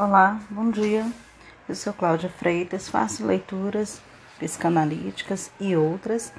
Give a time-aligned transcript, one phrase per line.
[0.00, 1.04] Olá, bom dia.
[1.68, 4.00] Eu sou Cláudia Freitas, faço leituras
[4.38, 6.32] psicanalíticas e outras.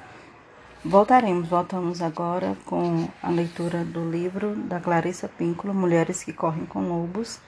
[0.82, 6.88] Voltaremos, voltamos agora com a leitura do livro da Clarissa Píncola, Mulheres que Correm com
[6.88, 7.38] Lobos.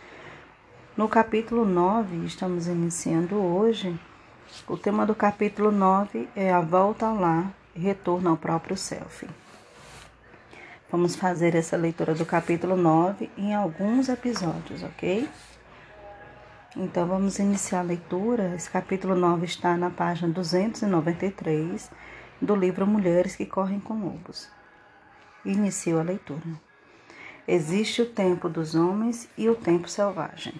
[0.99, 3.99] No capítulo 9, estamos iniciando hoje.
[4.69, 9.27] O tema do capítulo 9 é a volta ao lar retorno ao próprio self.
[10.91, 15.27] Vamos fazer essa leitura do capítulo 9 em alguns episódios, ok?
[16.75, 18.55] Então vamos iniciar a leitura.
[18.55, 21.91] Esse capítulo 9 está na página 293
[22.41, 24.49] do livro Mulheres que Correm com Lobos.
[25.45, 26.47] Inicio a leitura.
[27.47, 30.55] Existe o tempo dos homens e o tempo selvagem.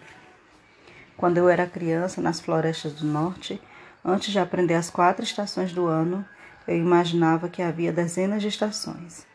[1.17, 3.59] Quando eu era criança, nas florestas do norte,
[4.05, 6.27] antes de aprender as quatro estações do ano,
[6.69, 9.32] eu imaginava que havia dezenas de estações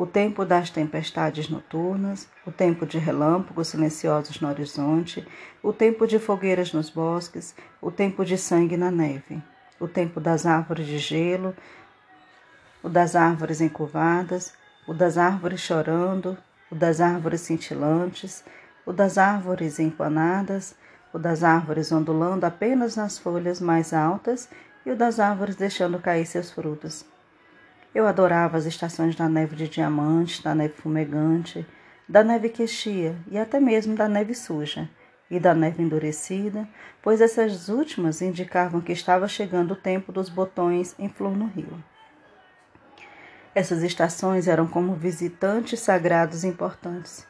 [0.00, 5.28] o tempo das tempestades noturnas, o tempo de relâmpagos silenciosos no horizonte,
[5.62, 9.42] o tempo de fogueiras nos bosques, o tempo de sangue na neve,
[9.78, 11.54] o tempo das árvores de gelo,
[12.82, 14.54] o das árvores encurvadas,
[14.88, 16.34] o das árvores chorando,
[16.70, 18.42] o das árvores cintilantes,
[18.86, 20.74] o das árvores empanadas,
[21.12, 24.48] o das árvores ondulando apenas nas folhas mais altas
[24.86, 27.04] e o das árvores deixando cair seus frutos.
[27.92, 31.66] Eu adorava as estações da neve de diamante, da neve fumegante,
[32.08, 34.88] da neve queixia e até mesmo da neve suja
[35.28, 36.68] e da neve endurecida,
[37.02, 41.82] pois essas últimas indicavam que estava chegando o tempo dos botões em flor no rio.
[43.54, 47.26] Essas estações eram como visitantes sagrados importantes,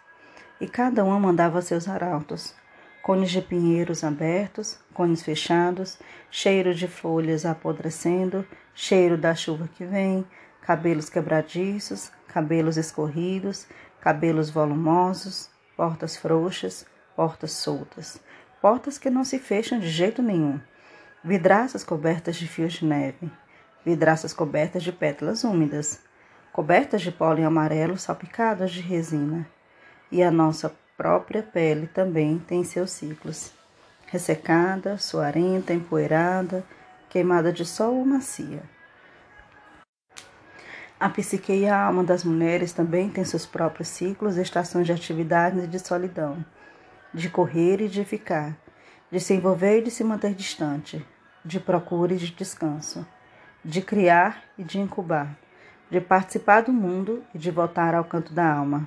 [0.61, 2.55] e cada uma mandava seus arautos,
[3.03, 5.99] cones de pinheiros abertos, cones fechados,
[6.31, 10.27] cheiro de folhas apodrecendo, cheiro da chuva que vem,
[10.63, 13.67] cabelos quebradiços, cabelos escorridos,
[14.01, 16.87] cabelos volumosos, portas frouxas,
[17.17, 18.21] portas soltas,
[18.61, 20.61] portas que não se fecham de jeito nenhum,
[21.23, 23.31] vidraças cobertas de fios de neve,
[23.85, 26.01] vidraças cobertas de pétalas úmidas,
[26.53, 29.47] cobertas de pólen amarelo salpicadas de resina.
[30.13, 33.53] E a nossa própria pele também tem seus ciclos.
[34.07, 36.65] Ressecada, suarenta, empoeirada,
[37.09, 38.63] queimada de sol ou macia.
[41.01, 45.65] A psique e a alma das mulheres também têm seus próprios ciclos estações de atividades
[45.65, 46.45] e de solidão,
[47.15, 48.55] de correr e de ficar,
[49.11, 51.03] de se envolver e de se manter distante,
[51.43, 53.07] de procura e de descanso,
[53.65, 55.39] de criar e de incubar,
[55.91, 58.87] de participar do mundo e de voltar ao canto da alma.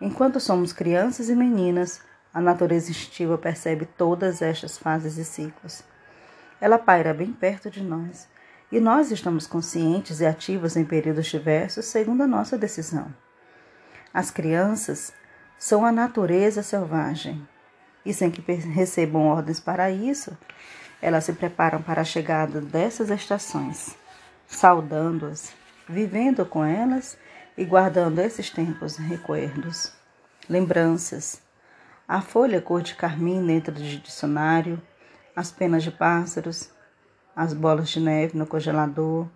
[0.00, 2.00] Enquanto somos crianças e meninas,
[2.32, 5.82] a natureza instintiva percebe todas estas fases e ciclos.
[6.60, 8.28] Ela paira bem perto de nós
[8.70, 13.12] e nós estamos conscientes e ativos em períodos diversos segundo a nossa decisão.
[14.12, 15.12] As crianças
[15.58, 17.46] são a natureza selvagem
[18.04, 20.36] e, sem que recebam ordens para isso,
[21.00, 23.96] elas se preparam para a chegada dessas estações,
[24.46, 25.52] saudando-as,
[25.88, 27.16] vivendo com elas
[27.56, 29.92] e guardando esses tempos recuerdos.
[30.48, 31.40] Lembranças.
[32.06, 34.80] A folha cor de carmim dentro do dicionário,
[35.36, 36.70] as penas de pássaros,
[37.38, 39.28] as bolas de neve no congelador,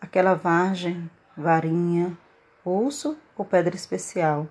[0.00, 2.16] aquela vargem, varinha,
[2.64, 4.48] osso ou pedra especial,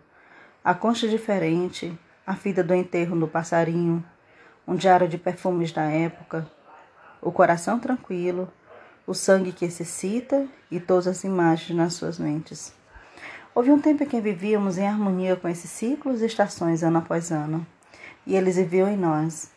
[0.64, 1.98] a concha diferente,
[2.28, 4.06] a fita do enterro do passarinho,
[4.68, 6.48] um diário de perfumes da época,
[7.24, 8.54] o coração tranquilo,
[9.08, 12.72] o sangue que se cita e todas as imagens nas suas mentes.
[13.56, 17.32] Houve um tempo em que vivíamos em harmonia com esses ciclos e estações ano após
[17.32, 17.66] ano,
[18.28, 19.50] e eles viviam em nós.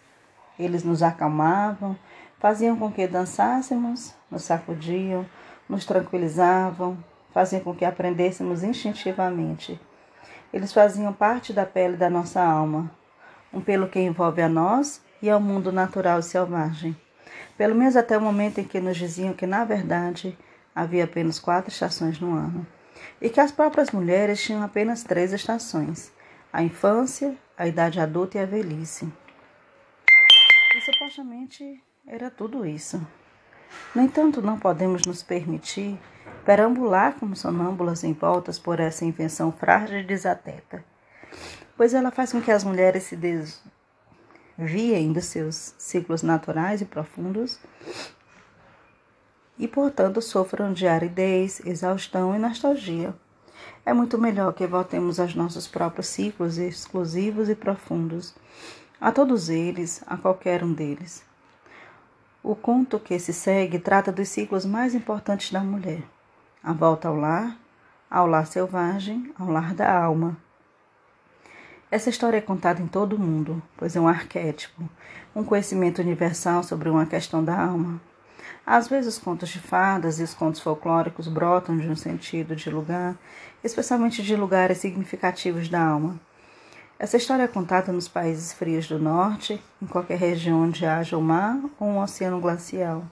[0.59, 1.94] Eles nos acalmavam,
[2.38, 5.26] faziam com que dançássemos, nos sacudiam,
[5.69, 6.97] nos tranquilizavam,
[7.32, 9.81] faziam com que aprendêssemos instintivamente.
[10.53, 12.91] Eles faziam parte da pele da nossa alma,
[13.53, 16.97] um pelo que envolve a nós e ao mundo natural e selvagem.
[17.56, 20.37] Pelo menos até o momento em que nos diziam que, na verdade,
[20.75, 22.66] havia apenas quatro estações no ano
[23.20, 26.12] e que as próprias mulheres tinham apenas três estações:
[26.53, 29.12] a infância, a idade adulta e a velhice.
[30.75, 33.06] E supostamente era tudo isso.
[33.94, 36.00] No entanto, não podemos nos permitir
[36.44, 40.82] perambular como sonâmbulas envoltas por essa invenção frágil e desatenta,
[41.76, 47.60] pois ela faz com que as mulheres se desviem dos seus ciclos naturais e profundos
[49.58, 53.14] e, portanto, sofram de aridez, exaustão e nostalgia.
[53.84, 58.34] É muito melhor que voltemos aos nossos próprios ciclos exclusivos e profundos,
[58.99, 61.27] a todos eles, a qualquer um deles.
[62.43, 66.02] O conto que se segue trata dos ciclos mais importantes da mulher:
[66.62, 67.58] a volta ao lar,
[68.08, 70.37] ao lar selvagem, ao lar da alma.
[71.90, 74.88] Essa história é contada em todo o mundo, pois é um arquétipo,
[75.35, 78.00] um conhecimento universal sobre uma questão da alma.
[78.64, 82.70] Às vezes, os contos de fadas e os contos folclóricos brotam de um sentido de
[82.70, 83.17] lugar,
[83.64, 86.20] especialmente de lugares significativos da alma.
[87.00, 91.23] Essa história é contada nos países frios do norte, em qualquer região onde haja o
[91.23, 93.05] mar ou um oceano glacial.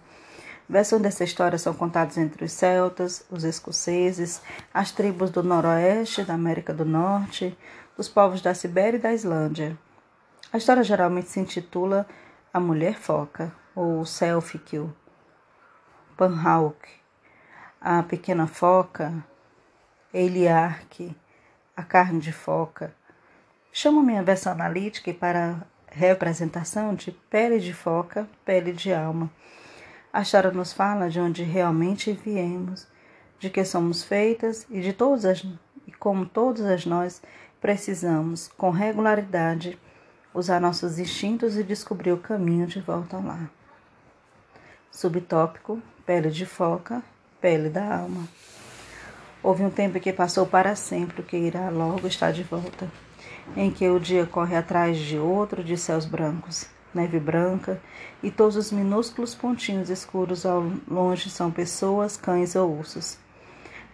[0.68, 4.42] Versões dessa história são contadas entre os celtas, os escoceses,
[4.74, 7.56] as tribos do noroeste da América do Norte,
[7.96, 9.78] os povos da Sibéria e da Islândia.
[10.52, 12.08] A história geralmente se intitula
[12.52, 14.92] A Mulher Foca, ou Self-Kill.
[16.16, 16.88] Panhauk,
[17.80, 19.14] A Pequena Foca,
[20.12, 21.16] Eliarque,
[21.76, 22.92] A Carne de Foca.
[23.78, 29.30] Chamo minha versão analítica para representação de pele de foca, pele de alma.
[30.10, 32.88] A história nos fala de onde realmente viemos,
[33.38, 35.44] de que somos feitas e de todas as
[35.86, 37.20] e como todas as nós
[37.60, 39.78] precisamos, com regularidade,
[40.32, 43.50] usar nossos instintos e descobrir o caminho de volta lar.
[44.90, 47.02] Subtópico: pele de foca,
[47.42, 48.26] pele da alma.
[49.42, 52.90] Houve um tempo que passou para sempre, o que irá logo estar de volta,
[53.54, 57.80] em que o dia corre atrás de outro de céus brancos, neve branca,
[58.22, 63.18] e todos os minúsculos pontinhos escuros ao longe são pessoas, cães ou ursos.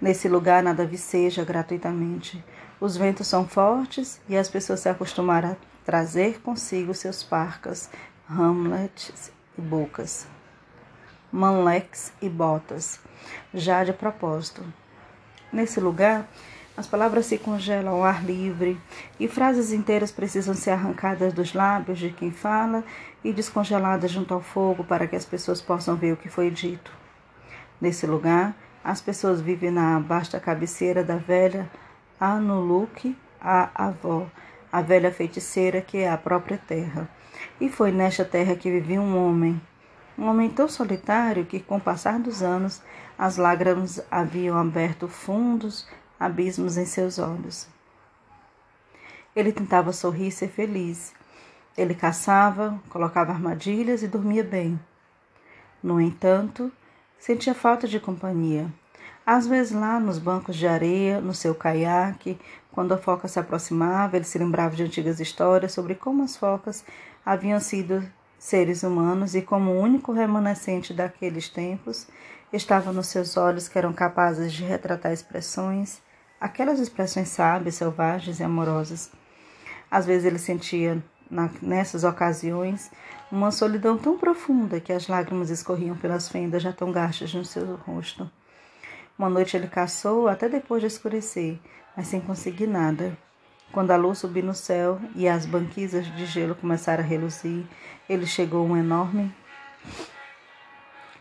[0.01, 2.43] Nesse lugar nada viceja gratuitamente.
[2.81, 7.89] Os ventos são fortes e as pessoas se acostumaram a trazer consigo seus parcas,
[8.29, 10.27] hamlets e bocas,
[11.31, 12.99] manleques e botas,
[13.55, 14.65] já de propósito.
[15.53, 16.29] Nesse lugar,
[16.77, 18.81] as palavras se congelam ao ar livre
[19.21, 22.83] e frases inteiras precisam ser arrancadas dos lábios de quem fala
[23.23, 26.91] e descongeladas junto ao fogo para que as pessoas possam ver o que foi dito.
[27.81, 31.71] Nesse lugar, as pessoas vivem na vasta cabeceira da velha
[32.19, 34.27] Anuluk, a avó,
[34.71, 37.09] a velha feiticeira que é a própria terra.
[37.61, 39.61] E foi nesta terra que vivia um homem,
[40.17, 42.81] um homem tão solitário que, com o passar dos anos,
[43.19, 45.87] as lágrimas haviam aberto fundos
[46.25, 47.67] abismos em seus olhos.
[49.35, 51.13] Ele tentava sorrir e ser feliz.
[51.77, 54.79] Ele caçava, colocava armadilhas e dormia bem.
[55.83, 56.71] No entanto,
[57.19, 58.73] sentia falta de companhia.
[59.27, 62.39] Às vezes, lá nos bancos de areia, no seu caiaque,
[62.71, 66.85] quando a foca se aproximava, ele se lembrava de antigas histórias sobre como as focas
[67.25, 68.03] haviam sido
[68.39, 72.07] seres humanos e como o único remanescente daqueles tempos
[72.53, 76.03] estava nos seus olhos que eram capazes de retratar expressões,
[76.43, 79.13] aquelas expressões sábias, selvagens e amorosas.
[79.89, 81.01] Às vezes ele sentia,
[81.63, 82.91] nessas ocasiões,
[83.31, 87.77] uma solidão tão profunda que as lágrimas escorriam pelas fendas já tão gastas no seu
[87.77, 88.29] rosto.
[89.17, 91.61] Uma noite ele caçou até depois de escurecer,
[91.97, 93.17] mas sem conseguir nada.
[93.71, 97.65] Quando a luz subiu no céu e as banquisas de gelo começaram a reluzir,
[98.09, 99.33] ele chegou a um enorme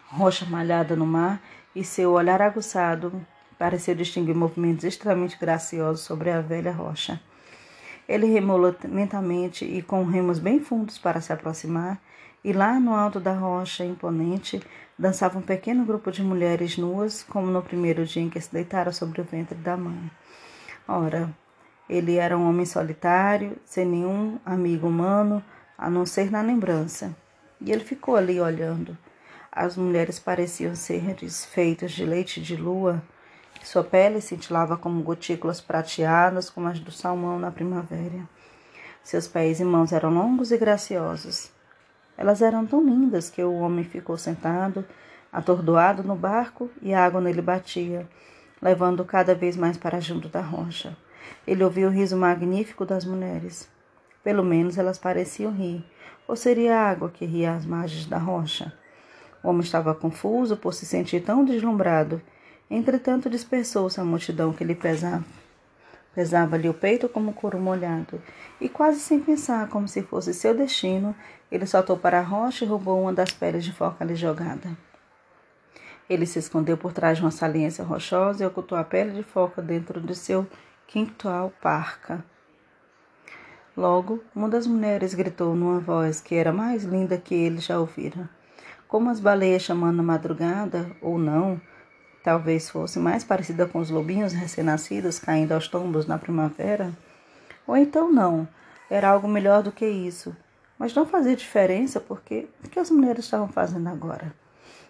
[0.07, 1.39] rocha malhada no mar
[1.75, 3.23] e seu olhar aguçado
[3.61, 7.21] pareceu distinguir movimentos extremamente graciosos sobre a velha rocha.
[8.09, 12.01] Ele remou lentamente e com remos bem fundos para se aproximar,
[12.43, 14.59] e lá no alto da rocha imponente
[14.97, 18.91] dançava um pequeno grupo de mulheres nuas, como no primeiro dia em que se deitaram
[18.91, 20.09] sobre o ventre da mãe.
[20.87, 21.29] Ora,
[21.87, 25.43] ele era um homem solitário, sem nenhum amigo humano,
[25.77, 27.15] a não ser na lembrança.
[27.61, 28.97] E ele ficou ali olhando.
[29.51, 31.03] As mulheres pareciam ser
[31.45, 33.03] feitas de leite de lua,
[33.63, 38.27] sua pele cintilava como gotículas prateadas, como as do salmão na primavera.
[39.03, 41.51] Seus pés e mãos eram longos e graciosos.
[42.17, 44.85] Elas eram tão lindas que o homem ficou sentado,
[45.31, 48.07] atordoado no barco, e a água nele batia,
[48.61, 50.97] levando cada vez mais para junto da rocha.
[51.45, 53.69] Ele ouviu o riso magnífico das mulheres.
[54.23, 55.83] Pelo menos elas pareciam rir,
[56.27, 58.73] ou seria a água que ria às margens da rocha.
[59.43, 62.21] O homem estava confuso por se sentir tão deslumbrado
[62.73, 65.25] Entretanto, dispersou-se a multidão que lhe pesava.
[66.15, 68.21] Pesava-lhe o peito como couro molhado,
[68.61, 71.13] e quase sem pensar, como se fosse seu destino,
[71.51, 74.69] ele saltou para a rocha e roubou uma das peles de foca ali jogada.
[76.09, 79.61] Ele se escondeu por trás de uma saliência rochosa e ocultou a pele de foca
[79.61, 80.47] dentro de seu
[80.87, 82.23] quintal parca.
[83.75, 88.29] Logo, uma das mulheres gritou numa voz que era mais linda que ele já ouvira.
[88.87, 91.59] Como as baleias chamando a madrugada, ou não,
[92.23, 96.91] talvez fosse mais parecida com os lobinhos recém-nascidos caindo aos tombos na primavera?
[97.67, 98.47] Ou então não,
[98.89, 100.35] era algo melhor do que isso.
[100.77, 104.33] Mas não fazia diferença porque o que as mulheres estavam fazendo agora?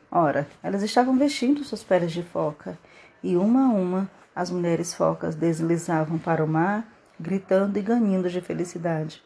[0.10, 2.78] Ora, elas estavam vestindo suas peles de foca,
[3.24, 6.88] e uma a uma as mulheres focas deslizavam para o mar,
[7.20, 9.22] gritando e ganhando de felicidade,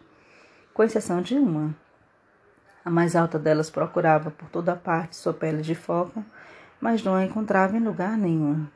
[0.73, 1.75] com exceção de uma.
[2.83, 6.23] A mais alta delas procurava por toda parte sua pele de foca,
[6.79, 8.67] mas não a encontrava em lugar nenhum.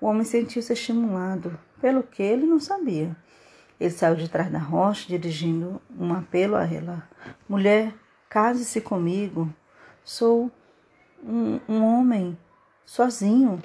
[0.00, 3.16] O homem sentiu-se estimulado, pelo que ele não sabia.
[3.78, 7.08] Ele saiu de trás da rocha, dirigindo um apelo a ela:
[7.48, 7.92] Mulher,
[8.30, 9.52] case-se comigo.
[10.04, 10.50] Sou
[11.22, 12.38] um, um homem
[12.84, 13.62] sozinho.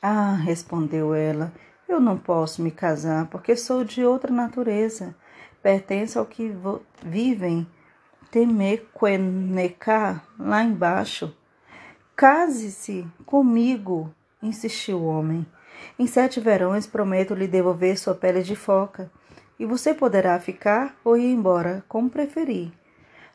[0.00, 1.52] Ah, respondeu ela,
[1.88, 5.14] eu não posso me casar porque sou de outra natureza.
[5.62, 6.52] Pertenço ao que
[7.04, 7.66] vivem
[8.30, 11.36] Temequeneká, lá embaixo.
[12.22, 15.44] Case-se comigo, insistiu o homem.
[15.98, 19.10] Em sete verões prometo lhe devolver sua pele de foca,
[19.58, 22.70] e você poderá ficar ou ir embora, como preferir.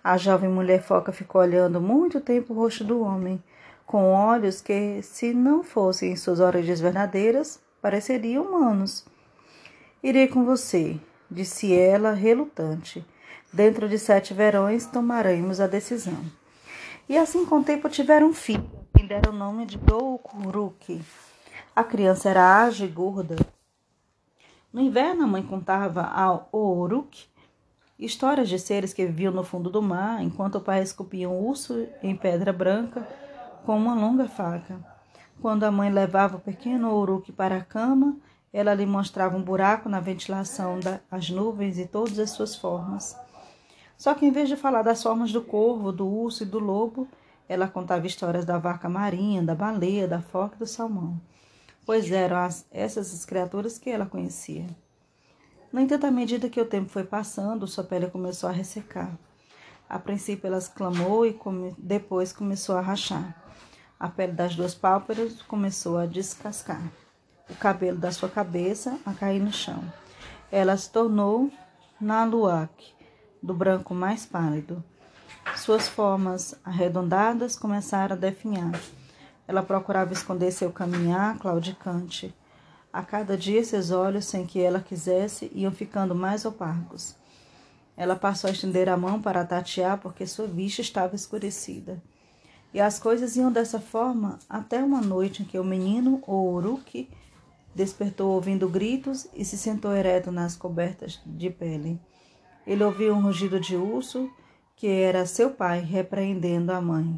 [0.01, 3.43] A jovem mulher foca ficou olhando muito tempo o rosto do homem,
[3.85, 9.05] com olhos que, se não fossem suas origens verdadeiras, pareceriam humanos.
[10.01, 10.97] Irei com você,
[11.29, 13.05] disse ela, relutante.
[13.51, 16.23] Dentro de sete verões tomaremos a decisão.
[17.09, 21.01] E assim com o tempo tiveram um filho, quem deram o nome de Doukuruki.
[21.73, 23.37] A criança era ágil e gorda.
[24.73, 27.25] No inverno, a mãe contava ao Ouruk
[27.97, 31.87] histórias de seres que viviam no fundo do mar, enquanto o pai esculpia um urso
[32.03, 33.07] em pedra branca
[33.65, 34.77] com uma longa faca.
[35.41, 38.17] Quando a mãe levava o pequeno Ouruque para a cama,
[38.51, 40.77] ela lhe mostrava um buraco na ventilação
[41.09, 43.15] das nuvens e todas as suas formas.
[43.97, 47.07] Só que em vez de falar das formas do corvo, do urso e do lobo,
[47.49, 51.19] ela contava histórias da vaca marinha, da baleia, da foca e do salmão,
[51.85, 54.67] pois eram as, essas as criaturas que ela conhecia.
[55.71, 59.17] No entanto, à medida que o tempo foi passando, sua pele começou a ressecar.
[59.89, 63.35] A princípio, ela exclamou e come, depois começou a rachar.
[63.99, 66.81] A pele das duas pálpebras começou a descascar.
[67.49, 69.81] O cabelo da sua cabeça a cair no chão.
[70.51, 71.49] Ela se tornou
[71.99, 72.96] Naluak,
[73.41, 74.83] do branco mais pálido.
[75.55, 78.79] Suas formas arredondadas começaram a definhar.
[79.47, 82.33] Ela procurava esconder seu caminhar claudicante.
[82.91, 87.15] A cada dia seus olhos, sem que ela quisesse, iam ficando mais opacos.
[87.95, 92.01] Ela passou a estender a mão para tatear porque sua vista estava escurecida.
[92.73, 97.09] E as coisas iam dessa forma até uma noite em que o menino, o Uruki,
[97.73, 101.99] despertou ouvindo gritos e se sentou ereto nas cobertas de pele.
[102.67, 104.29] Ele ouviu um rugido de urso,
[104.75, 107.17] que era seu pai repreendendo a mãe.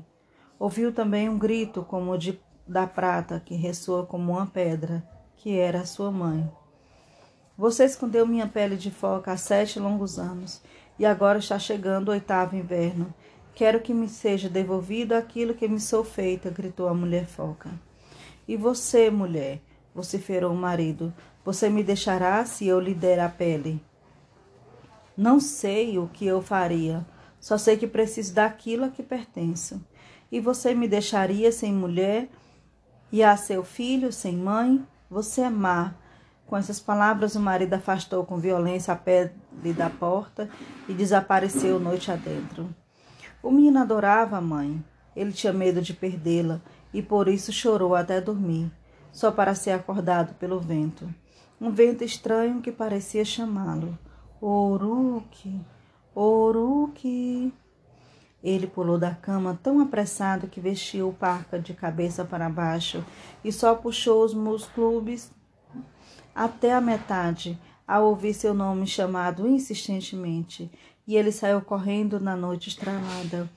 [0.59, 5.03] Ouviu também um grito como o de, da prata, que ressoa como uma pedra,
[5.35, 6.47] que era sua mãe.
[7.57, 10.61] Você escondeu minha pele de foca há sete longos anos,
[10.99, 13.11] e agora está chegando o oitavo inverno.
[13.55, 17.71] Quero que me seja devolvido aquilo que me sou feita, gritou a mulher foca.
[18.47, 19.61] E você, mulher,
[19.95, 21.11] vociferou o marido,
[21.43, 23.81] você me deixará se eu lhe der a pele?
[25.19, 27.05] Não sei o que eu faria,
[27.41, 29.85] só sei que preciso daquilo a que pertenço.
[30.31, 32.29] E você me deixaria sem mulher
[33.11, 34.81] e a seu filho sem mãe?
[35.11, 35.93] Você é má.
[36.47, 39.33] Com essas palavras, o marido afastou com violência a pele
[39.75, 40.49] da porta
[40.87, 42.73] e desapareceu noite adentro.
[43.43, 44.81] O menino adorava a mãe.
[45.13, 46.61] Ele tinha medo de perdê-la
[46.93, 48.71] e por isso chorou até dormir,
[49.11, 51.13] só para ser acordado pelo vento.
[51.59, 53.99] Um vento estranho que parecia chamá-lo.
[54.41, 55.59] Oruque,
[56.15, 57.53] Oruque.
[58.41, 63.03] Ele pulou da cama tão apressado que vestiu o parca de cabeça para baixo
[63.43, 65.29] e só puxou os músculos
[66.33, 70.71] até a metade ao ouvir seu nome chamado insistentemente
[71.05, 73.49] e ele saiu correndo na noite estrelada.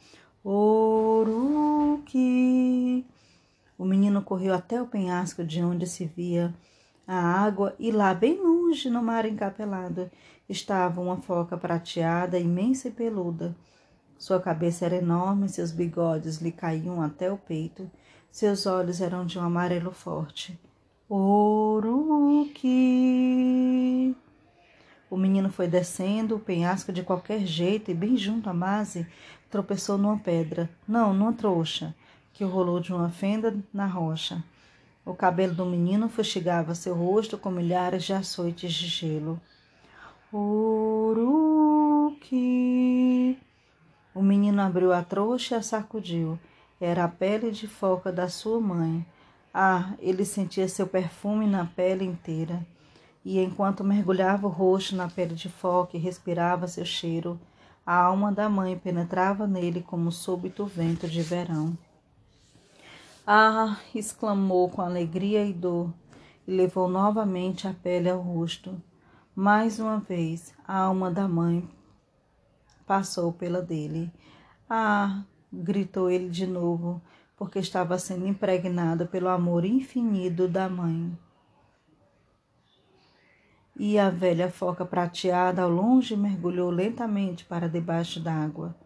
[0.42, 2.02] Oruki!
[3.78, 6.52] O menino correu até o penhasco de onde se via
[7.06, 10.10] a água e lá, bem longe, no mar encapelado,
[10.52, 13.56] estava uma foca prateada, imensa e peluda.
[14.16, 17.90] Sua cabeça era enorme, seus bigodes lhe caíam até o peito,
[18.30, 20.56] seus olhos eram de um amarelo forte.
[21.09, 22.54] Oruki!
[25.11, 29.06] O menino foi descendo o penhasco de qualquer jeito e, bem junto à base,
[29.50, 31.94] tropeçou numa pedra, não, numa trouxa,
[32.32, 34.42] que rolou de uma fenda na rocha.
[35.04, 39.38] O cabelo do menino fustigava seu rosto com milhares de açoites de gelo.
[40.32, 42.28] Uruki!
[44.14, 46.38] O menino abriu a trouxa e a sacudiu.
[46.80, 49.06] Era a pele de foca da sua mãe.
[49.52, 52.66] Ah, ele sentia seu perfume na pele inteira
[53.24, 57.38] e enquanto mergulhava o rosto na pele de foca e respirava seu cheiro,
[57.86, 61.76] a alma da mãe penetrava nele como o súbito vento de verão.
[63.26, 63.78] Ah!
[63.94, 65.92] exclamou com alegria e dor,
[66.46, 68.80] e levou novamente a pele ao rosto.
[69.34, 71.66] Mais uma vez, a alma da mãe
[72.86, 74.12] passou pela dele.
[74.68, 75.24] Ah!
[75.50, 77.00] gritou ele de novo,
[77.34, 81.16] porque estava sendo impregnado pelo amor infinito da mãe.
[83.74, 88.76] E a velha foca prateada ao longe mergulhou lentamente para debaixo d'água.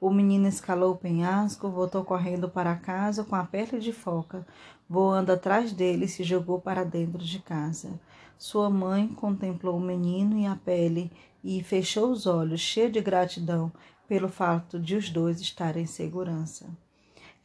[0.00, 4.44] O menino escalou o penhasco, voltou correndo para casa com a pele de foca,
[4.88, 8.00] voando atrás dele, se jogou para dentro de casa.
[8.42, 11.12] Sua mãe contemplou o menino e a pele
[11.44, 13.70] e fechou os olhos, cheia de gratidão
[14.08, 16.68] pelo fato de os dois estarem em segurança.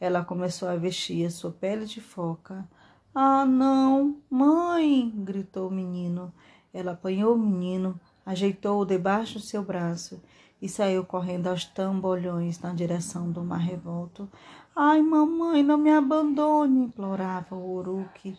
[0.00, 2.68] Ela começou a vestir a sua pele de foca.
[3.14, 5.08] Ah, não, mãe!
[5.14, 6.34] gritou o menino.
[6.74, 10.20] Ela apanhou o menino, ajeitou-o debaixo do seu braço
[10.60, 14.28] e saiu correndo aos tambolhões na direção do mar revolto.
[14.74, 18.36] Ai, mamãe, não me abandone, implorava o Uruque,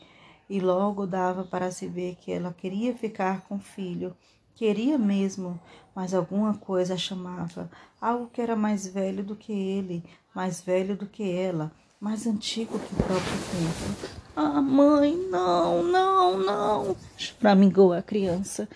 [0.49, 4.15] e logo dava para se ver que ela queria ficar com o filho.
[4.55, 5.59] Queria mesmo,
[5.95, 7.69] mas alguma coisa a chamava,
[8.01, 10.03] algo que era mais velho do que ele,
[10.33, 14.19] mais velho do que ela, mais antigo que o próprio tempo.
[14.35, 18.67] Ah, mãe, não, não, não, choramingou a criança.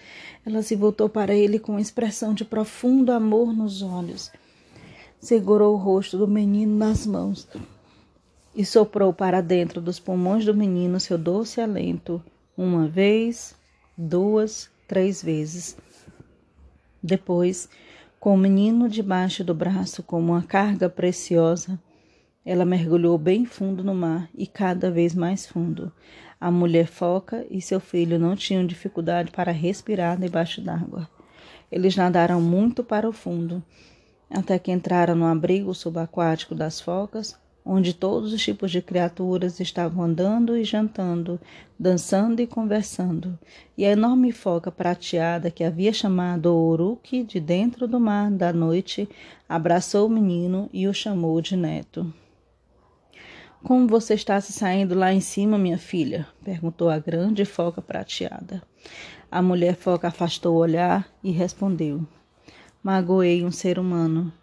[0.45, 4.31] Ela se voltou para ele com uma expressão de profundo amor nos olhos.
[5.19, 7.47] Segurou o rosto do menino nas mãos
[8.55, 12.23] e soprou para dentro dos pulmões do menino seu doce alento,
[12.55, 13.55] uma vez,
[13.97, 15.77] duas, três vezes.
[17.01, 17.67] Depois,
[18.19, 21.79] com o menino debaixo do braço como uma carga preciosa,
[22.45, 25.91] ela mergulhou bem fundo no mar e cada vez mais fundo.
[26.39, 31.09] A mulher foca e seu filho não tinham dificuldade para respirar debaixo d'água.
[31.71, 33.63] Eles nadaram muito para o fundo,
[34.29, 40.03] até que entraram no abrigo subaquático das focas, onde todos os tipos de criaturas estavam
[40.03, 41.39] andando e jantando,
[41.79, 43.37] dançando e conversando,
[43.77, 48.51] e a enorme foca prateada que havia chamado o Uruque de dentro do mar da
[48.51, 49.07] noite
[49.47, 52.13] abraçou o menino e o chamou de neto.
[53.63, 56.27] Como você está se saindo lá em cima, minha filha?
[56.43, 58.61] perguntou a grande foca prateada.
[59.31, 62.05] A mulher foca afastou o olhar e respondeu:
[62.83, 64.33] Magoei um ser humano,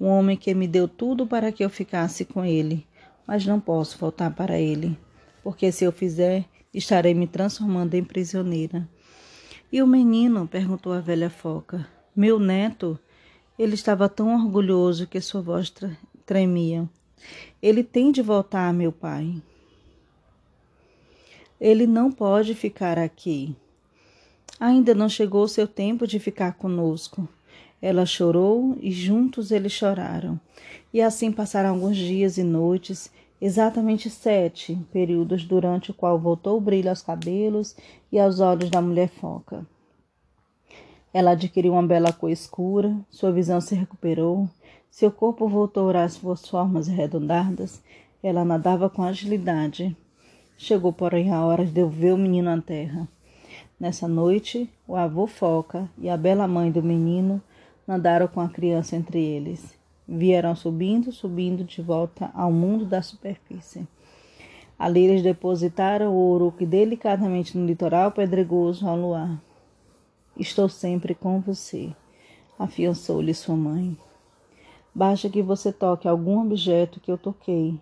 [0.00, 2.86] um homem que me deu tudo para que eu ficasse com ele,
[3.26, 4.98] mas não posso voltar para ele,
[5.42, 8.88] porque se eu fizer, estarei me transformando em prisioneira.
[9.72, 10.46] E o menino?
[10.46, 11.86] perguntou a velha foca.
[12.14, 12.98] Meu neto?
[13.58, 15.72] Ele estava tão orgulhoso que sua voz
[16.24, 16.88] tremia.
[17.62, 19.42] Ele tem de voltar, meu pai.
[21.60, 23.56] Ele não pode ficar aqui.
[24.60, 27.28] Ainda não chegou o seu tempo de ficar conosco.
[27.80, 30.40] Ela chorou e juntos eles choraram.
[30.92, 33.10] E assim passaram alguns dias e noites,
[33.40, 37.76] exatamente sete períodos durante o qual voltou o brilho aos cabelos
[38.10, 39.66] e aos olhos da mulher foca.
[41.12, 44.48] Ela adquiriu uma bela cor escura, sua visão se recuperou,
[44.90, 47.82] seu corpo voltou às suas formas arredondadas.
[48.22, 49.96] Ela nadava com agilidade.
[50.56, 53.06] Chegou, porém, a hora de devolver o menino à terra.
[53.78, 57.42] Nessa noite, o avô Foca e a bela mãe do menino
[57.86, 59.76] nadaram com a criança entre eles.
[60.08, 63.86] Vieram subindo, subindo de volta ao mundo da superfície.
[64.78, 69.40] Ali eles depositaram o ouro que delicadamente no litoral pedregoso ao luar.
[70.38, 71.90] Estou sempre com você,
[72.58, 73.96] afiançou-lhe sua mãe.
[74.94, 77.78] Basta que você toque algum objeto que eu toquei.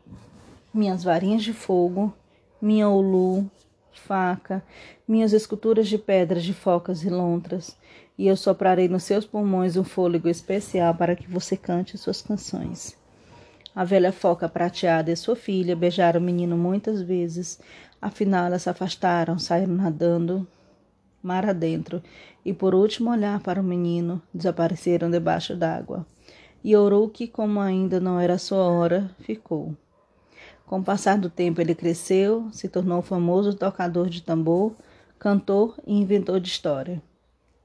[0.73, 2.12] Minhas varinhas de fogo,
[2.61, 3.51] minha olu,
[3.93, 4.64] faca,
[5.07, 7.77] minhas esculturas de pedras de focas e lontras,
[8.16, 12.96] e eu soprarei nos seus pulmões um fôlego especial para que você cante suas canções.
[13.74, 17.61] A velha foca prateada e sua filha beijaram o menino muitas vezes,
[18.00, 20.46] afinal elas se afastaram, saíram nadando
[21.24, 22.03] mar adentro,
[22.44, 26.07] e por último olhar para o menino, desapareceram debaixo d'água.
[26.62, 29.74] E Oruque, como ainda não era sua hora, ficou.
[30.66, 34.74] Com o passar do tempo ele cresceu, se tornou famoso tocador de tambor,
[35.18, 37.03] cantor e inventor de história.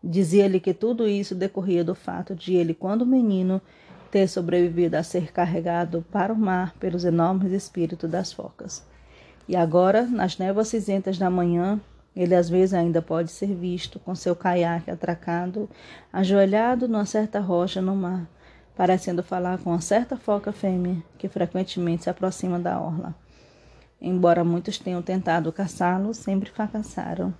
[0.03, 3.61] Dizia-lhe que tudo isso decorria do fato de ele, quando menino,
[4.09, 8.83] ter sobrevivido a ser carregado para o mar pelos enormes espíritos das focas.
[9.47, 11.79] E agora, nas névoas cinzentas da manhã,
[12.15, 15.69] ele às vezes ainda pode ser visto com seu caiaque atracado,
[16.11, 18.27] ajoelhado numa certa rocha no mar,
[18.75, 23.13] parecendo falar com uma certa foca fêmea que frequentemente se aproxima da orla.
[24.01, 27.33] Embora muitos tenham tentado caçá-lo, sempre fracassaram.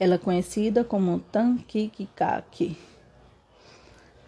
[0.00, 2.78] Ela é conhecida como Tankikikaki,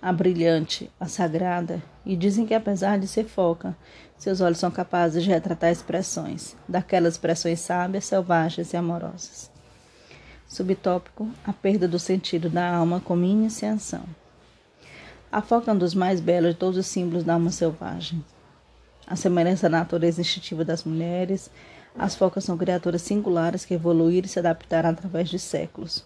[0.03, 3.75] a brilhante, a sagrada, e dizem que apesar de ser foca,
[4.19, 9.51] seus olhos são capazes de retratar expressões, daquelas expressões sábias, selvagens e amorosas.
[10.47, 14.05] Subtópico: A perda do sentido da alma como iniciação.
[15.31, 18.23] A foca é um dos mais belos de todos os símbolos da alma selvagem.
[19.07, 21.51] A semelhança da natureza instintiva das mulheres,
[21.97, 26.05] as focas são criaturas singulares que evoluíram e se adaptaram através de séculos.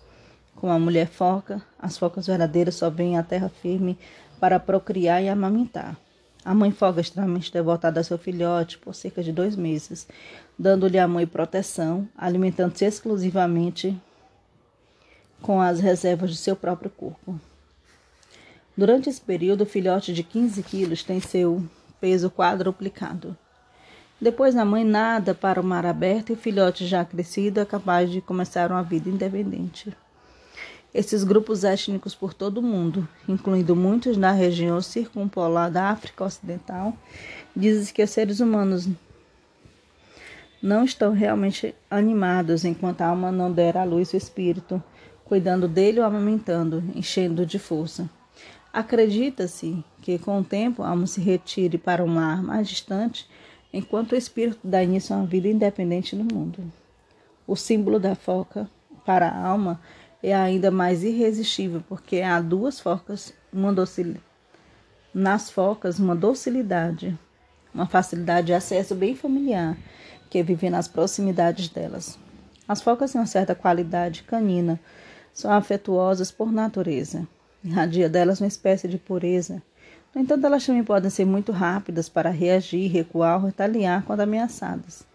[0.56, 3.98] Como a mulher foca, as focas verdadeiras só vêm à terra firme
[4.40, 5.96] para procriar e amamentar.
[6.44, 10.06] A mãe foca extremamente devotada a seu filhote por cerca de dois meses,
[10.58, 14.00] dando-lhe amor e proteção, alimentando-se exclusivamente
[15.42, 17.38] com as reservas de seu próprio corpo.
[18.76, 21.64] Durante esse período, o filhote de 15 quilos tem seu
[22.00, 23.36] peso quadruplicado.
[24.20, 28.10] Depois a mãe nada para o mar aberto e o filhote já crescido é capaz
[28.10, 29.94] de começar uma vida independente.
[30.94, 36.96] Esses grupos étnicos por todo o mundo, incluindo muitos na região circumpolar da África Ocidental,
[37.54, 38.88] dizem que os seres humanos
[40.62, 44.82] não estão realmente animados enquanto a alma não der à luz o espírito,
[45.26, 48.08] cuidando dele ou amamentando, enchendo de força.
[48.72, 53.28] Acredita-se que com o tempo a alma se retire para um mar mais distante,
[53.76, 56.60] enquanto o espírito dá início a uma vida independente no mundo.
[57.46, 58.68] O símbolo da foca
[59.04, 59.80] para a alma
[60.22, 64.16] é ainda mais irresistível, porque há duas focas, uma docil...
[65.12, 67.16] nas focas uma docilidade,
[67.74, 69.76] uma facilidade de acesso bem familiar,
[70.30, 72.18] que vive nas proximidades delas.
[72.66, 74.80] As focas têm uma certa qualidade canina,
[75.34, 77.28] são afetuosas por natureza.
[77.62, 79.62] Irradia delas uma espécie de pureza.
[80.16, 85.06] No entanto, elas também podem ser muito rápidas para reagir, recuar ou retaliar quando ameaçadas.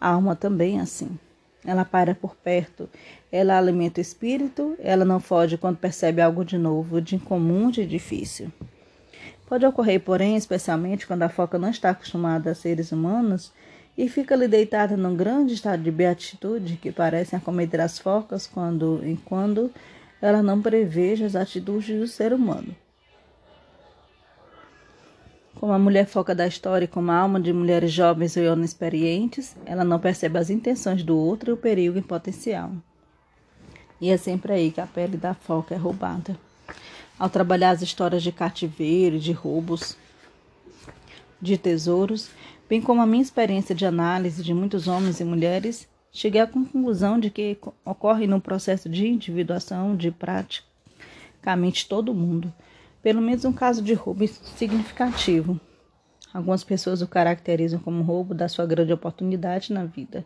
[0.00, 1.18] A alma também é assim.
[1.66, 2.88] Ela para por perto,
[3.30, 7.84] ela alimenta o espírito, ela não foge quando percebe algo de novo, de incomum, de
[7.84, 8.50] difícil.
[9.46, 13.52] Pode ocorrer, porém, especialmente quando a foca não está acostumada a seres humanos,
[13.98, 19.02] e fica ali deitada num grande estado de beatitude que parecem acometer as focas quando
[19.04, 19.70] em quando
[20.22, 22.74] ela não preveja as atitudes do ser humano.
[25.58, 29.56] Como a mulher foca da história e como a alma de mulheres jovens ou inexperientes,
[29.66, 32.70] ela não percebe as intenções do outro e o perigo em potencial.
[34.00, 36.38] E é sempre aí que a pele da foca é roubada.
[37.18, 39.96] Ao trabalhar as histórias de cativeiro e de roubos
[41.42, 42.30] de tesouros,
[42.68, 47.18] bem como a minha experiência de análise de muitos homens e mulheres, cheguei à conclusão
[47.18, 52.54] de que ocorre no processo de individuação de praticamente todo mundo,
[53.02, 55.60] pelo menos um caso de roubo significativo.
[56.32, 60.24] Algumas pessoas o caracterizam como roubo da sua grande oportunidade na vida.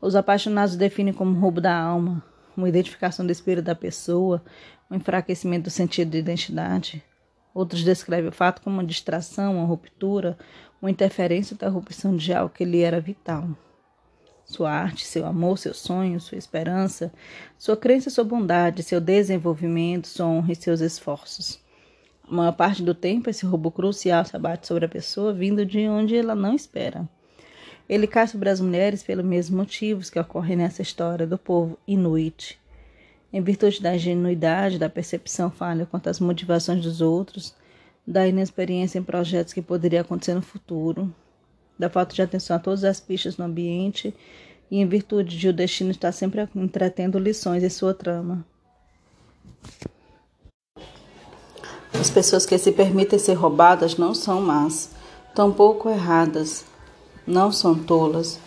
[0.00, 2.22] Os apaixonados definem como roubo da alma,
[2.56, 4.44] uma identificação do espírito da pessoa,
[4.90, 7.02] um enfraquecimento do sentido de identidade.
[7.52, 10.36] Outros descrevem o fato como uma distração, uma ruptura,
[10.80, 13.48] uma interferência ou interrupção de algo que lhe era vital.
[14.44, 17.12] Sua arte, seu amor, seu sonho, sua esperança,
[17.56, 21.63] sua crença, sua bondade, seu desenvolvimento, sua honra e seus esforços.
[22.26, 25.86] A maior parte do tempo, esse roubo crucial se abate sobre a pessoa, vindo de
[25.88, 27.06] onde ela não espera.
[27.86, 32.58] Ele cai sobre as mulheres pelos mesmos motivos que ocorrem nessa história do povo inuit.
[33.30, 37.54] Em virtude da ingenuidade, da percepção falha quanto às motivações dos outros,
[38.06, 41.14] da inexperiência em projetos que poderiam acontecer no futuro,
[41.78, 44.14] da falta de atenção a todas as pistas no ambiente
[44.70, 48.46] e em virtude de o destino estar sempre entretendo lições em sua trama.
[52.00, 54.90] As pessoas que se permitem ser roubadas não são más,
[55.34, 56.64] tampouco erradas,
[57.26, 58.38] não são tolas.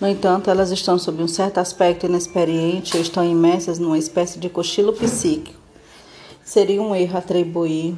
[0.00, 4.48] No entanto, elas estão sob um certo aspecto inexperiente ou estão imersas numa espécie de
[4.48, 5.60] cochilo psíquico.
[6.44, 7.96] Seria um erro atribuir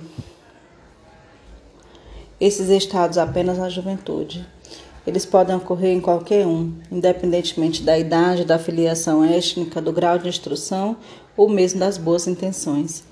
[2.41, 4.47] esses estados apenas na juventude.
[5.07, 10.29] Eles podem ocorrer em qualquer um, independentemente da idade, da filiação étnica, do grau de
[10.29, 10.97] instrução
[11.37, 13.05] ou mesmo das boas intenções.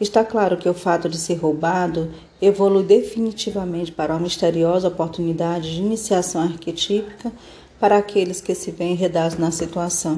[0.00, 5.80] Está claro que o fato de ser roubado evolui definitivamente para uma misteriosa oportunidade de
[5.80, 7.32] iniciação arquetípica
[7.80, 10.16] para aqueles que se veem enredados na situação,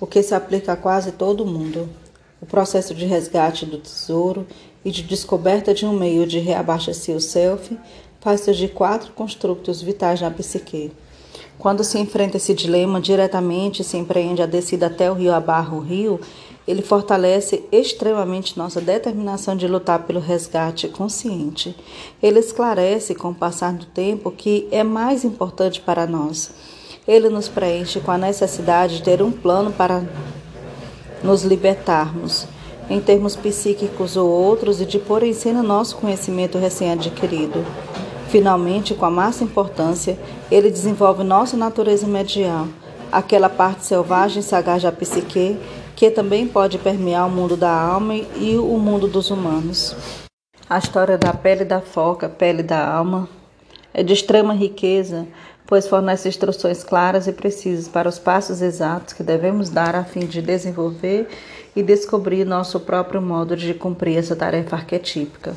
[0.00, 1.88] o que se aplica a quase todo mundo.
[2.40, 4.46] O processo de resgate do tesouro
[4.84, 7.76] e de descoberta de um meio de reabastecer o self
[8.20, 10.92] faz-se de quatro construtos vitais na psique.
[11.58, 15.80] Quando se enfrenta esse dilema diretamente se empreende a descida até o rio abarra o
[15.80, 16.20] rio,
[16.66, 21.76] ele fortalece extremamente nossa determinação de lutar pelo resgate consciente.
[22.22, 26.52] Ele esclarece, com o passar do tempo, que é mais importante para nós.
[27.06, 30.02] Ele nos preenche com a necessidade de ter um plano para
[31.22, 32.46] nos libertarmos,
[32.88, 37.62] em termos psíquicos ou outros, e de pôr em cena nosso conhecimento recém-adquirido.
[38.28, 40.18] Finalmente, com a massa importância,
[40.50, 42.66] ele desenvolve nossa natureza medial,
[43.12, 45.58] aquela parte selvagem e sagaz da psique
[45.96, 49.94] que também pode permear o mundo da alma e o mundo dos humanos.
[50.68, 53.28] A história da pele da foca, pele da alma,
[53.92, 55.26] é de extrema riqueza,
[55.66, 60.26] pois fornece instruções claras e precisas para os passos exatos que devemos dar a fim
[60.26, 61.28] de desenvolver
[61.76, 65.56] e descobrir nosso próprio modo de cumprir essa tarefa arquetípica.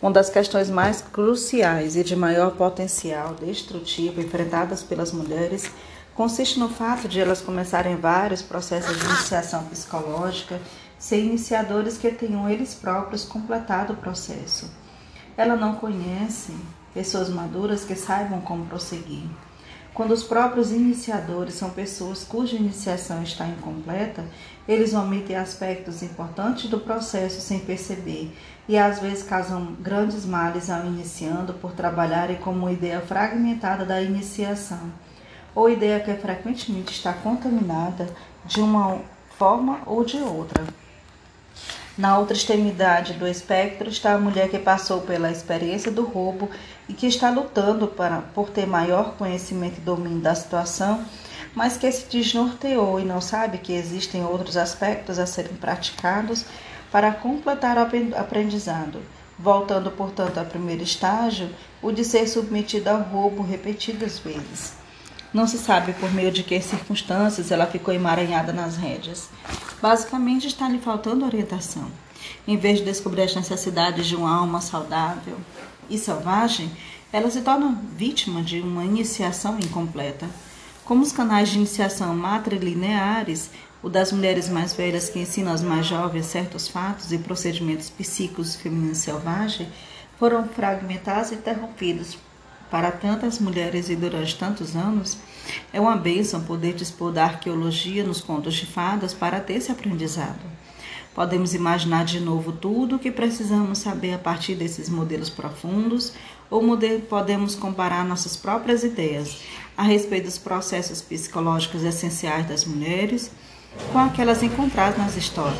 [0.00, 5.70] Uma das questões mais cruciais e de maior potencial destrutivo enfrentadas pelas mulheres
[6.18, 10.60] consiste no fato de elas começarem vários processos de iniciação psicológica
[10.98, 14.68] sem iniciadores que tenham eles próprios completado o processo.
[15.36, 16.52] Ela não conhece
[16.92, 19.28] pessoas maduras que saibam como prosseguir.
[19.94, 24.24] Quando os próprios iniciadores são pessoas cuja iniciação está incompleta,
[24.66, 28.36] eles omitem aspectos importantes do processo sem perceber
[28.68, 34.02] e às vezes causam grandes males ao iniciando por trabalharem como uma ideia fragmentada da
[34.02, 34.90] iniciação,
[35.58, 38.08] ou ideia que frequentemente está contaminada
[38.44, 39.00] de uma
[39.36, 40.64] forma ou de outra.
[41.96, 46.48] Na outra extremidade do espectro está a mulher que passou pela experiência do roubo
[46.88, 51.04] e que está lutando para, por ter maior conhecimento e domínio da situação,
[51.56, 56.44] mas que se desnorteou e não sabe que existem outros aspectos a serem praticados
[56.92, 59.02] para completar o aprendizado,
[59.36, 61.50] voltando, portanto, ao primeiro estágio,
[61.82, 64.77] o de ser submetido ao roubo repetidas vezes.
[65.32, 69.28] Não se sabe por meio de que circunstâncias ela ficou emaranhada nas rédeas.
[69.80, 71.90] Basicamente, está lhe faltando orientação.
[72.46, 75.36] Em vez de descobrir as necessidades de uma alma saudável
[75.90, 76.70] e selvagem,
[77.12, 80.26] ela se torna vítima de uma iniciação incompleta.
[80.84, 83.50] Como os canais de iniciação matrilineares,
[83.82, 88.56] o das mulheres mais velhas que ensinam as mais jovens certos fatos e procedimentos psíquicos
[88.56, 89.68] femininos selvagens,
[90.18, 92.16] foram fragmentados e interrompidos
[92.70, 95.18] para tantas mulheres e durante tantos anos,
[95.72, 100.40] é uma bênção poder dispor da arqueologia nos contos de fadas para ter esse aprendizado.
[101.14, 106.12] Podemos imaginar de novo tudo o que precisamos saber a partir desses modelos profundos,
[106.50, 106.62] ou
[107.08, 109.38] podemos comparar nossas próprias ideias
[109.76, 113.30] a respeito dos processos psicológicos essenciais das mulheres
[113.92, 115.58] com aquelas encontradas nas histórias.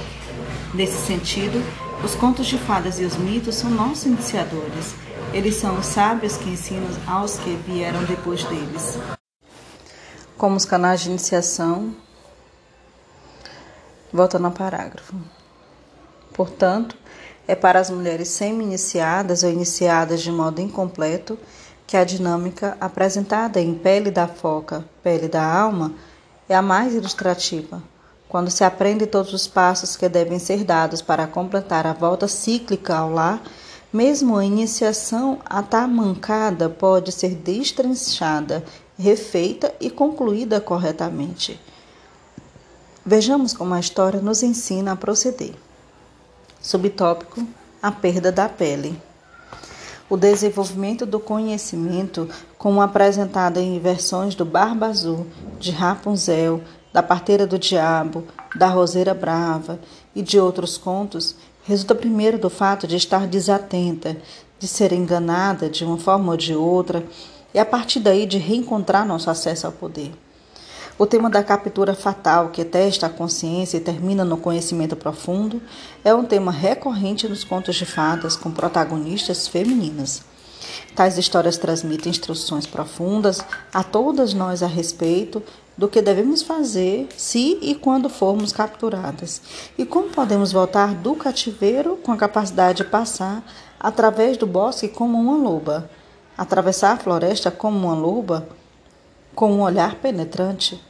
[0.72, 1.62] Nesse sentido,
[2.04, 4.94] os contos de fadas e os mitos são nossos iniciadores
[5.32, 8.98] eles são os sábios que ensinam aos que vieram depois deles.
[10.36, 11.94] Como os canais de iniciação.
[14.12, 15.14] Volta no parágrafo.
[16.32, 16.96] Portanto,
[17.46, 21.38] é para as mulheres semi-iniciadas ou iniciadas de modo incompleto
[21.86, 25.92] que a dinâmica apresentada em Pele da Foca, Pele da Alma
[26.48, 27.82] é a mais ilustrativa,
[28.28, 32.96] quando se aprende todos os passos que devem ser dados para completar a volta cíclica
[32.96, 33.42] ao lar
[33.92, 38.64] mesmo a iniciação atamancada pode ser destrinchada,
[38.98, 41.58] refeita e concluída corretamente.
[43.04, 45.54] Vejamos como a história nos ensina a proceder.
[46.60, 47.46] Subtópico:
[47.82, 49.00] A perda da pele.
[50.10, 55.26] O desenvolvimento do conhecimento, como apresentado em versões do Barba Azul,
[55.58, 58.24] de Rapunzel, da Parteira do Diabo,
[58.54, 59.78] da Roseira Brava
[60.14, 61.36] e de outros contos,
[61.68, 64.16] resulta primeiro do fato de estar desatenta,
[64.58, 67.04] de ser enganada de uma forma ou de outra,
[67.52, 70.10] e a partir daí de reencontrar nosso acesso ao poder.
[70.98, 75.60] O tema da captura fatal, que testa a consciência e termina no conhecimento profundo,
[76.02, 80.22] é um tema recorrente nos contos de fadas com protagonistas femininas.
[80.96, 85.42] Tais histórias transmitem instruções profundas a todas nós a respeito
[85.78, 89.40] do que devemos fazer se e quando formos capturadas,
[89.78, 93.44] e como podemos voltar do cativeiro com a capacidade de passar
[93.78, 95.88] através do bosque como uma loba,
[96.36, 98.48] atravessar a floresta como uma loba,
[99.36, 100.82] com um olhar penetrante.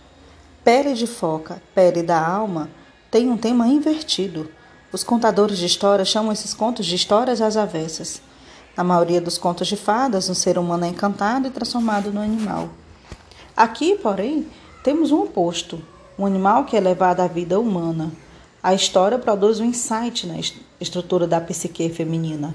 [0.65, 2.71] Pele de foca, pele da alma,
[3.11, 4.51] tem um tema invertido.
[4.91, 8.23] Os contadores de histórias chamam esses contos de histórias às avessas.
[8.75, 12.71] Na maioria dos contos de fadas, um ser humano é encantado e transformado no animal.
[13.55, 14.47] Aqui, porém,
[14.89, 15.79] temos um oposto,
[16.19, 18.11] um animal que é levado à vida humana.
[18.63, 20.37] A história produz um insight na
[20.81, 22.55] estrutura da psique feminina.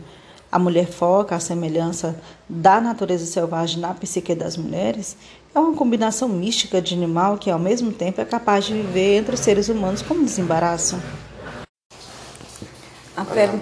[0.51, 2.19] A mulher foca, a semelhança
[2.49, 5.15] da natureza selvagem na psique das mulheres,
[5.53, 9.35] é uma combinação mística de animal que, ao mesmo tempo, é capaz de viver entre
[9.35, 10.99] os seres humanos como desembaraço.
[13.15, 13.61] A pele.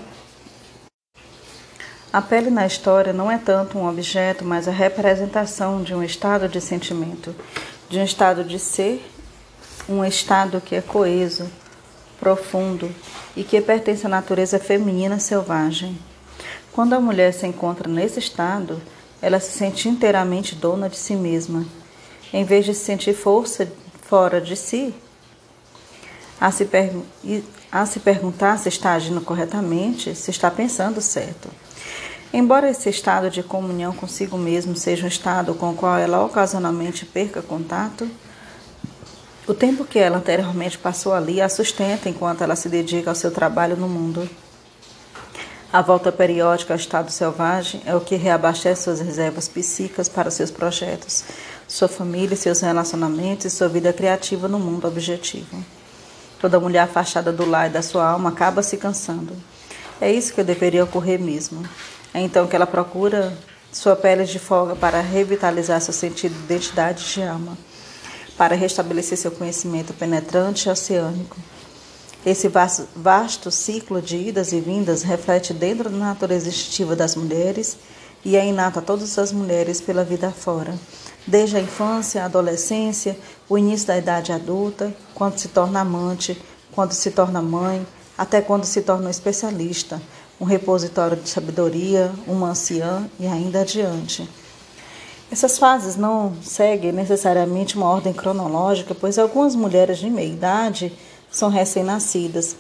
[2.14, 6.48] A pele na história não é tanto um objeto, mas a representação de um estado
[6.48, 7.36] de sentimento
[7.92, 9.06] de um estado de ser,
[9.88, 11.52] um estado que é coeso,
[12.18, 12.90] profundo
[13.36, 16.00] e que pertence à natureza feminina selvagem.
[16.72, 18.82] Quando a mulher se encontra nesse estado,
[19.22, 21.66] ela se sente inteiramente dona de si mesma.
[22.32, 23.70] Em vez de sentir força
[24.04, 24.96] fora de si,
[26.40, 26.66] a se,
[27.70, 31.50] a se perguntar se está agindo corretamente, se está pensando certo.
[32.34, 37.06] Embora esse estado de comunhão consigo mesmo seja um estado com o qual ela ocasionalmente
[37.06, 38.10] perca contato,
[39.46, 43.32] o tempo que ela anteriormente passou ali a sustenta enquanto ela se dedica ao seu
[43.32, 44.30] trabalho no mundo.
[45.74, 50.52] A volta periódica ao estado selvagem é o que reabastece suas reservas psíquicas para seus
[50.52, 51.26] projetos,
[51.68, 55.64] sua família, seus relacionamentos e sua vida criativa no mundo objetivo.
[56.40, 59.34] Toda mulher afastada do lar e da sua alma acaba se cansando.
[60.00, 61.64] É isso que deveria ocorrer mesmo.
[62.14, 63.38] É então que ela procura
[63.72, 67.58] sua pele de folga para revitalizar seu sentido de identidade de alma,
[68.38, 71.38] para restabelecer seu conhecimento penetrante e oceânico.
[72.26, 77.78] Esse vasto, vasto ciclo de idas e vindas reflete dentro da natureza instintiva das mulheres
[78.24, 80.76] e é inato a todas as mulheres pela vida fora,
[81.26, 83.18] desde a infância, a adolescência,
[83.50, 86.40] o início da idade adulta, quando se torna amante,
[86.72, 87.86] quando se torna mãe,
[88.18, 90.00] até quando se torna um especialista,
[90.42, 94.28] um repositório de sabedoria, uma anciã e ainda adiante.
[95.32, 100.92] Essas fases não seguem necessariamente uma ordem cronológica, pois algumas mulheres de meia idade
[101.30, 102.56] são recém-nascidas.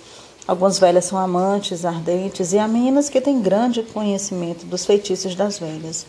[0.47, 5.57] Algumas velhas são amantes, ardentes, e há meninas que têm grande conhecimento dos feitiços das
[5.57, 6.05] velhas.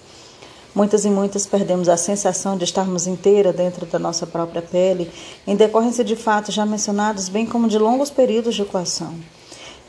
[0.75, 5.11] Muitas e muitas perdemos a sensação de estarmos inteira dentro da nossa própria pele,
[5.47, 9.15] em decorrência de fatos já mencionados, bem como de longos períodos de equação.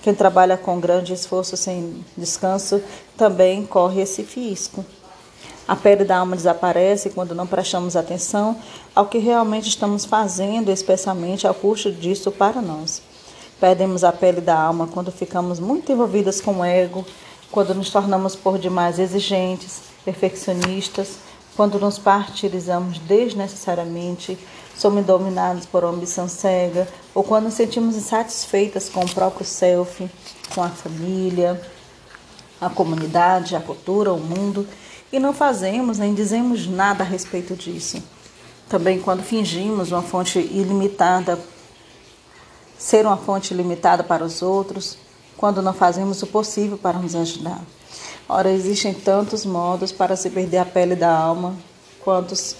[0.04, 2.84] Quem trabalha com grande esforço sem descanso
[3.16, 4.86] também corre esse fisco.
[5.66, 8.58] A pele da alma desaparece quando não prestamos atenção
[8.94, 13.02] ao que realmente estamos fazendo, especialmente ao custo disso para nós.
[13.62, 17.06] Perdemos a pele da alma quando ficamos muito envolvidas com o ego,
[17.50, 21.20] quando nos tornamos por demais exigentes, perfeccionistas,
[21.56, 24.38] quando nos partilizamos desnecessariamente,
[24.76, 30.10] somos dominados por ambição cega, ou quando nos sentimos insatisfeitas com o próprio self,
[30.54, 31.62] com a família,
[32.60, 34.68] a comunidade, a cultura, o mundo
[35.12, 38.02] e não fazemos nem dizemos nada a respeito disso.
[38.68, 41.40] Também quando fingimos uma fonte ilimitada,
[42.78, 44.98] ser uma fonte limitada para os outros,
[45.38, 47.62] quando não fazemos o possível para nos ajudar.
[48.28, 51.56] Ora, existem tantos modos para se perder a pele da alma,
[52.04, 52.56] quantos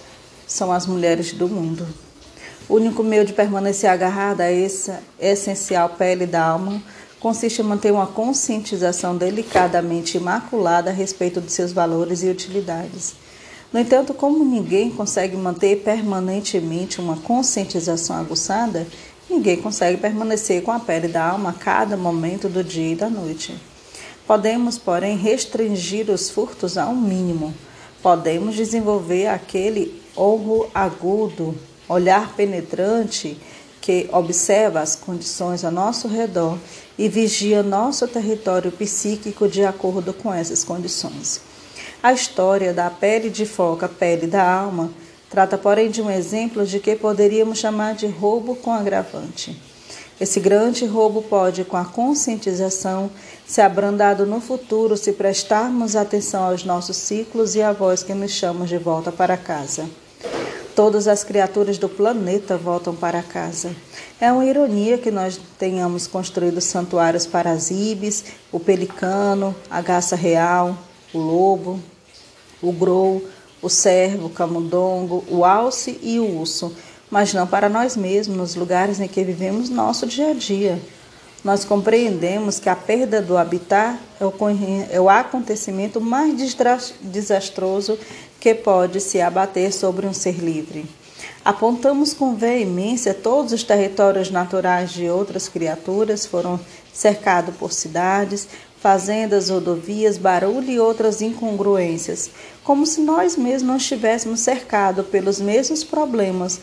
[0.46, 2.03] são as mulheres do mundo.
[2.68, 6.82] O único meio de permanecer agarrada a essa essencial pele da alma
[7.20, 13.14] consiste em manter uma conscientização delicadamente imaculada a respeito de seus valores e utilidades.
[13.70, 18.86] No entanto, como ninguém consegue manter permanentemente uma conscientização aguçada,
[19.28, 23.10] ninguém consegue permanecer com a pele da alma a cada momento do dia e da
[23.10, 23.54] noite.
[24.26, 27.52] Podemos, porém, restringir os furtos a um mínimo.
[28.02, 31.54] Podemos desenvolver aquele olho agudo,
[31.88, 33.36] olhar penetrante
[33.80, 36.58] que observa as condições ao nosso redor
[36.96, 41.40] e vigia nosso território psíquico de acordo com essas condições.
[42.02, 44.90] A história da pele de foca, pele da alma,
[45.28, 49.60] trata, porém, de um exemplo de que poderíamos chamar de roubo com agravante.
[50.20, 53.10] Esse grande roubo pode, com a conscientização,
[53.46, 58.30] ser abrandado no futuro se prestarmos atenção aos nossos ciclos e à voz que nos
[58.30, 59.84] chama de volta para casa.
[60.74, 63.76] Todas as criaturas do planeta voltam para casa.
[64.20, 70.16] É uma ironia que nós tenhamos construído santuários para as ibis, o pelicano, a garça
[70.16, 70.76] real,
[71.12, 71.78] o lobo,
[72.60, 73.24] o grou,
[73.62, 76.74] o cervo, o camundongo, o alce e o urso,
[77.08, 80.82] mas não para nós mesmos, nos lugares em que vivemos nosso dia a dia.
[81.44, 86.34] Nós compreendemos que a perda do habitat é o é acontecimento mais
[87.02, 87.98] desastroso
[88.44, 90.84] que pode se abater sobre um ser livre.
[91.42, 96.60] Apontamos com veemência todos os territórios naturais de outras criaturas, foram
[96.92, 98.46] cercados por cidades,
[98.78, 102.28] fazendas, rodovias, barulho e outras incongruências,
[102.62, 106.60] como se nós mesmos não estivéssemos cercados pelos mesmos problemas,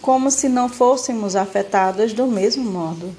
[0.00, 3.14] como se não fôssemos afetados do mesmo modo.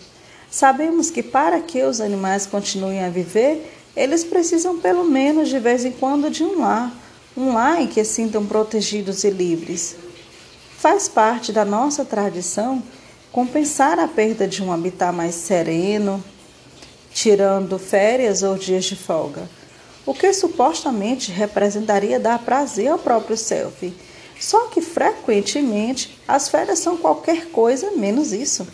[0.49, 5.85] Sabemos que para que os animais continuem a viver, eles precisam pelo menos de vez
[5.85, 6.99] em quando de um lar
[7.35, 9.95] um lar em que sintam protegidos e livres.
[10.77, 12.81] Faz parte da nossa tradição
[13.31, 16.23] compensar a perda de um habitat mais sereno,
[17.13, 19.49] tirando férias ou dias de folga,
[20.05, 23.93] o que supostamente representaria dar prazer ao próprio self.
[24.39, 28.67] Só que frequentemente as férias são qualquer coisa menos isso.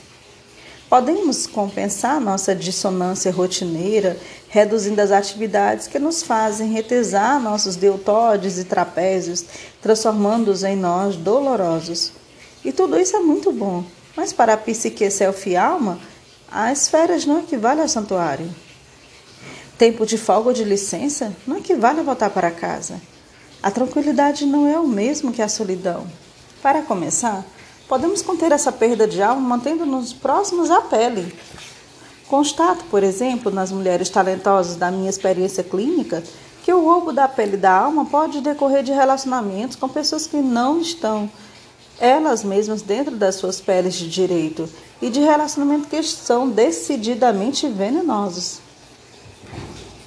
[0.89, 4.17] Podemos compensar nossa dissonância rotineira
[4.47, 9.43] reduzindo as atividades que nos fazem retesar nossos deltóides e trapézios,
[9.81, 12.13] transformando-os em nós dolorosos.
[12.63, 13.83] E tudo isso é muito bom.
[14.15, 15.99] Mas para a psique self e alma,
[16.49, 18.49] as férias não equivalem ao santuário.
[19.77, 23.01] Tempo de folga ou de licença não equivale a voltar para casa.
[23.61, 26.07] A tranquilidade não é o mesmo que a solidão.
[26.61, 27.45] Para começar,
[27.87, 31.33] podemos conter essa perda de alma mantendo-nos próximos à pele.
[32.27, 36.21] Constato, por exemplo, nas mulheres talentosas da minha experiência clínica,
[36.63, 40.81] que o roubo da pele da alma pode decorrer de relacionamentos com pessoas que não
[40.81, 41.29] estão
[41.99, 44.69] elas mesmas dentro das suas peles de direito
[45.01, 48.59] e de relacionamentos que são decididamente venenosos.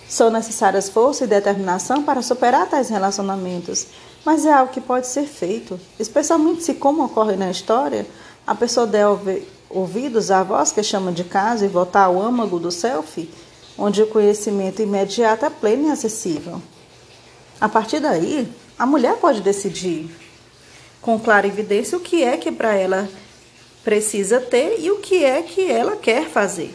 [0.09, 3.87] São necessárias força e determinação para superar tais relacionamentos,
[4.25, 8.07] mas é algo que pode ser feito, especialmente se, como ocorre na história,
[8.47, 9.07] a pessoa der
[9.69, 13.29] ouvidos à voz que chama de casa e voltar ao âmago do self
[13.79, 16.61] onde o conhecimento imediato é pleno e acessível.
[17.59, 18.47] A partir daí,
[18.79, 20.11] a mulher pode decidir
[21.01, 23.09] com clara evidência o que é que para ela
[23.83, 26.75] precisa ter e o que é que ela quer fazer.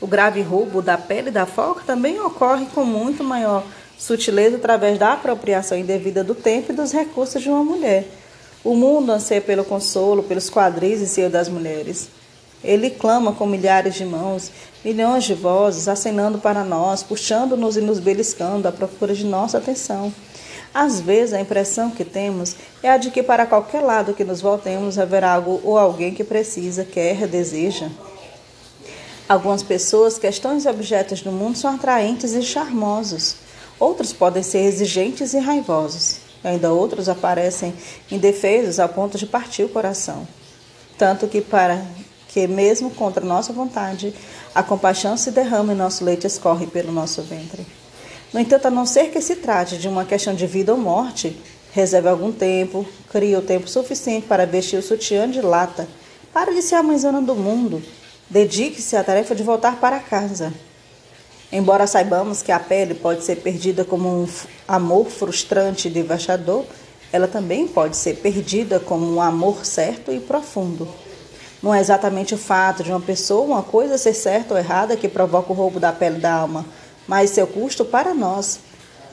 [0.00, 3.64] O grave roubo da pele da foca também ocorre com muito maior
[3.98, 8.06] sutileza através da apropriação indevida do tempo e dos recursos de uma mulher.
[8.62, 12.08] O mundo anseia pelo consolo, pelos quadris e seio das mulheres.
[12.64, 14.50] Ele clama com milhares de mãos,
[14.84, 20.12] milhões de vozes, acenando para nós, puxando-nos e nos beliscando à procura de nossa atenção.
[20.74, 24.40] Às vezes, a impressão que temos é a de que para qualquer lado que nos
[24.40, 27.88] voltemos haverá algo ou alguém que precisa, quer, deseja.
[29.28, 33.45] Algumas pessoas, questões e objetos do mundo são atraentes e charmosos.
[33.78, 36.18] Outros podem ser exigentes e raivosos.
[36.42, 37.74] Ainda outros aparecem
[38.10, 40.26] indefesos a ponto de partir o coração.
[40.96, 41.84] Tanto que para
[42.28, 44.14] que, mesmo contra nossa vontade,
[44.54, 47.66] a compaixão se derrama e nosso leite escorre pelo nosso ventre.
[48.32, 51.36] No entanto, a não ser que se trate de uma questão de vida ou morte,
[51.72, 55.88] reserve algum tempo, crie o tempo suficiente para vestir o sutiã de lata.
[56.32, 57.82] Pare de ser a mãezona do mundo.
[58.28, 60.52] Dedique-se à tarefa de voltar para casa.
[61.52, 64.28] Embora saibamos que a pele pode ser perdida como um
[64.66, 66.64] amor frustrante e devastador,
[67.12, 70.88] ela também pode ser perdida como um amor certo e profundo.
[71.62, 75.08] Não é exatamente o fato de uma pessoa, uma coisa ser certa ou errada que
[75.08, 76.66] provoca o roubo da pele da alma,
[77.06, 78.58] mas seu custo para nós.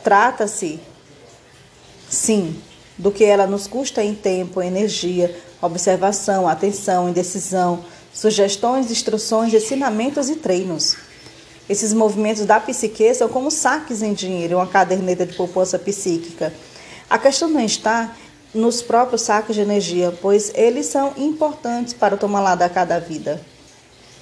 [0.03, 0.79] Trata-se,
[2.09, 2.59] sim,
[2.97, 10.35] do que ela nos custa em tempo, energia, observação, atenção, indecisão, sugestões, instruções, ensinamentos e
[10.35, 10.97] treinos.
[11.69, 16.53] Esses movimentos da psique são como saques em dinheiro, uma caderneta de poupança psíquica.
[17.09, 18.15] A questão não está
[18.53, 23.41] nos próprios sacos de energia, pois eles são importantes para tomar lá da cada vida.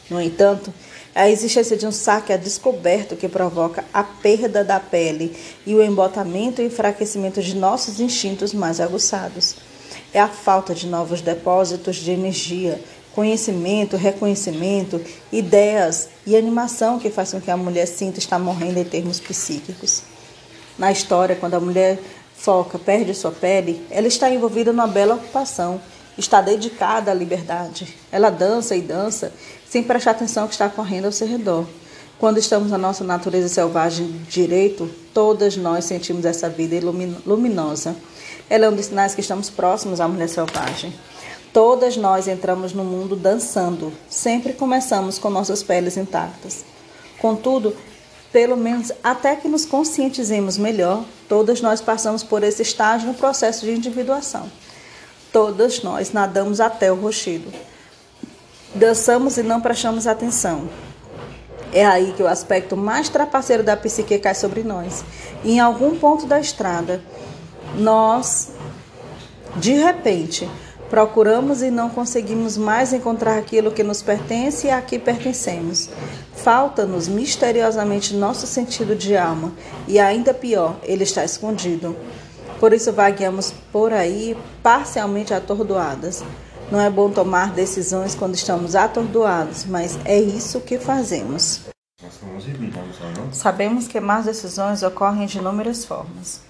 [0.09, 0.73] No entanto,
[1.13, 5.35] a existência de um saque é descoberto que provoca a perda da pele
[5.65, 9.55] e o embotamento e enfraquecimento de nossos instintos mais aguçados.
[10.13, 12.81] É a falta de novos depósitos de energia,
[13.15, 15.01] conhecimento, reconhecimento,
[15.31, 20.03] ideias e animação que faz com que a mulher sinta estar morrendo em termos psíquicos.
[20.77, 21.99] Na história, quando a mulher
[22.35, 25.79] foca, perde sua pele, ela está envolvida numa bela ocupação,
[26.17, 27.95] está dedicada à liberdade.
[28.11, 29.31] Ela dança e dança
[29.69, 31.65] sem prestar atenção ao que está correndo ao seu redor.
[32.17, 36.75] Quando estamos na nossa natureza selvagem direito, todas nós sentimos essa vida
[37.25, 37.95] luminosa.
[38.49, 40.93] Ela é um dos sinais que estamos próximos à mulher selvagem.
[41.53, 46.63] Todas nós entramos no mundo dançando, sempre começamos com nossas peles intactas.
[47.19, 47.75] Contudo,
[48.31, 53.65] pelo menos até que nos conscientizemos melhor, todas nós passamos por esse estágio no processo
[53.65, 54.49] de individuação.
[55.33, 57.51] Todas nós nadamos até o rochedo.
[58.73, 60.69] Dançamos e não prestamos atenção.
[61.73, 65.03] É aí que o aspecto mais trapaceiro da psique cai sobre nós.
[65.43, 67.01] E em algum ponto da estrada,
[67.75, 68.51] nós,
[69.57, 70.49] de repente,
[70.91, 75.89] Procuramos e não conseguimos mais encontrar aquilo que nos pertence e a que pertencemos.
[76.35, 79.53] Falta-nos misteriosamente nosso sentido de alma,
[79.87, 81.95] e ainda pior, ele está escondido.
[82.59, 86.25] Por isso vagueamos por aí parcialmente atordoadas.
[86.69, 91.61] Não é bom tomar decisões quando estamos atordoados, mas é isso que fazemos.
[93.31, 96.41] Sabemos que más decisões ocorrem de inúmeras formas.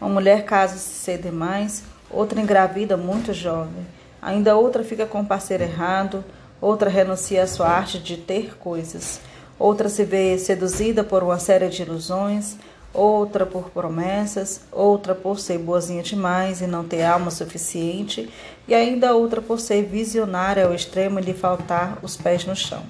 [0.00, 3.86] Uma mulher casa-se cedo demais, outra engravida muito jovem,
[4.20, 6.24] ainda outra fica com o parceiro errado,
[6.60, 9.20] outra renuncia à sua arte de ter coisas,
[9.58, 12.56] outra se vê seduzida por uma série de ilusões,
[12.92, 18.28] outra por promessas, outra por ser boazinha demais e não ter alma suficiente,
[18.66, 22.82] e ainda outra por ser visionária ao extremo e lhe faltar os pés no chão.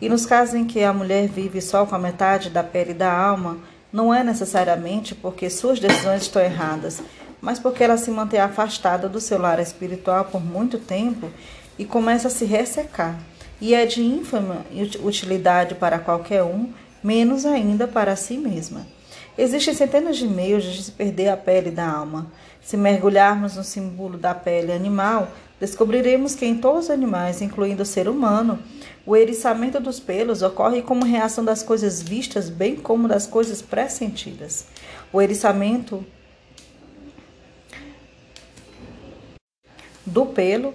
[0.00, 3.12] E nos casos em que a mulher vive só com a metade da pele da
[3.12, 3.58] alma,
[3.92, 7.00] não é necessariamente porque suas decisões estão erradas,
[7.42, 11.28] mas porque ela se mantém afastada do seu lar espiritual por muito tempo
[11.76, 13.18] e começa a se ressecar,
[13.60, 14.64] e é de ínfima
[15.02, 16.72] utilidade para qualquer um,
[17.02, 18.86] menos ainda para si mesma.
[19.36, 22.26] Existem centenas de meios de se perder a pele da alma.
[22.60, 25.28] Se mergulharmos no símbolo da pele animal,
[25.58, 28.58] descobriremos que em todos os animais, incluindo o ser humano,
[29.06, 34.66] o eriçamento dos pelos ocorre como reação das coisas vistas, bem como das coisas pressentidas.
[35.12, 36.04] O eriçamento
[40.04, 40.74] do pelo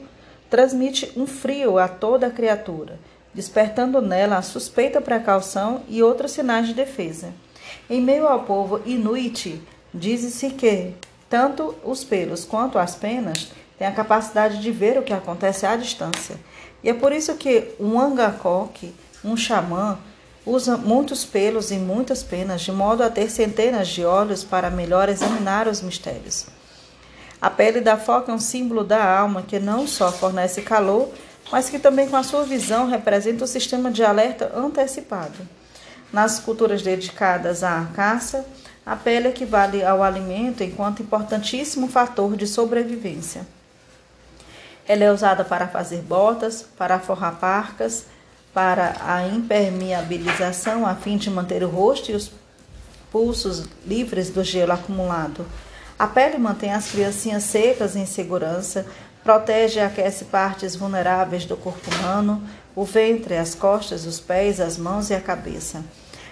[0.50, 3.00] transmite um frio a toda a criatura,
[3.34, 7.34] despertando nela a suspeita precaução e outros sinais de defesa.
[7.90, 9.62] Em meio ao povo inuit,
[9.94, 10.94] diz-se que
[11.30, 15.76] tanto os pelos quanto as penas tem a capacidade de ver o que acontece à
[15.76, 16.38] distância.
[16.84, 20.00] E é por isso que um angakok, um xamã,
[20.46, 25.10] usa muitos pelos e muitas penas, de modo a ter centenas de olhos para melhor
[25.10, 26.48] examinar os mistérios.
[27.42, 31.12] A pele da foca é um símbolo da alma que não só fornece calor,
[31.52, 35.38] mas que também, com a sua visão, representa o sistema de alerta antecipado.
[36.12, 38.46] Nas culturas dedicadas à caça,
[38.86, 43.46] a pele equivale ao alimento enquanto importantíssimo fator de sobrevivência.
[44.88, 48.06] Ela é usada para fazer botas, para forrar parcas,
[48.54, 52.32] para a impermeabilização, a fim de manter o rosto e os
[53.12, 55.46] pulsos livres do gelo acumulado.
[56.00, 58.86] A pele mantém as criancinhas secas em segurança,
[59.24, 62.43] protege e aquece partes vulneráveis do corpo humano,
[62.76, 65.84] o ventre, as costas, os pés, as mãos e a cabeça.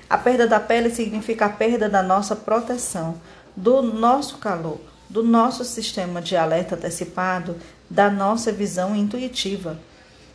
[0.07, 3.20] A perda da pele significa a perda da nossa proteção,
[3.55, 7.55] do nosso calor, do nosso sistema de alerta antecipado,
[7.89, 9.80] da nossa visão intuitiva.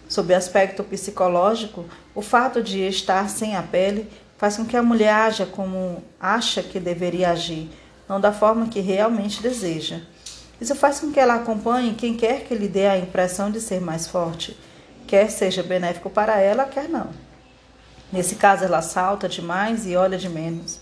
[0.09, 1.85] Sob aspecto psicológico,
[2.17, 6.65] o fato de estar sem a pele faz com que a mulher haja como acha
[6.65, 7.71] que deveria agir,
[8.11, 10.01] não da forma que realmente deseja.
[10.61, 13.81] Isso faz com que ela acompanhe quem quer que lhe dê a impressão de ser
[13.81, 14.59] mais forte,
[15.07, 17.11] quer seja benéfico para ela, quer não.
[18.13, 20.81] Nesse caso, ela salta demais e olha de menos.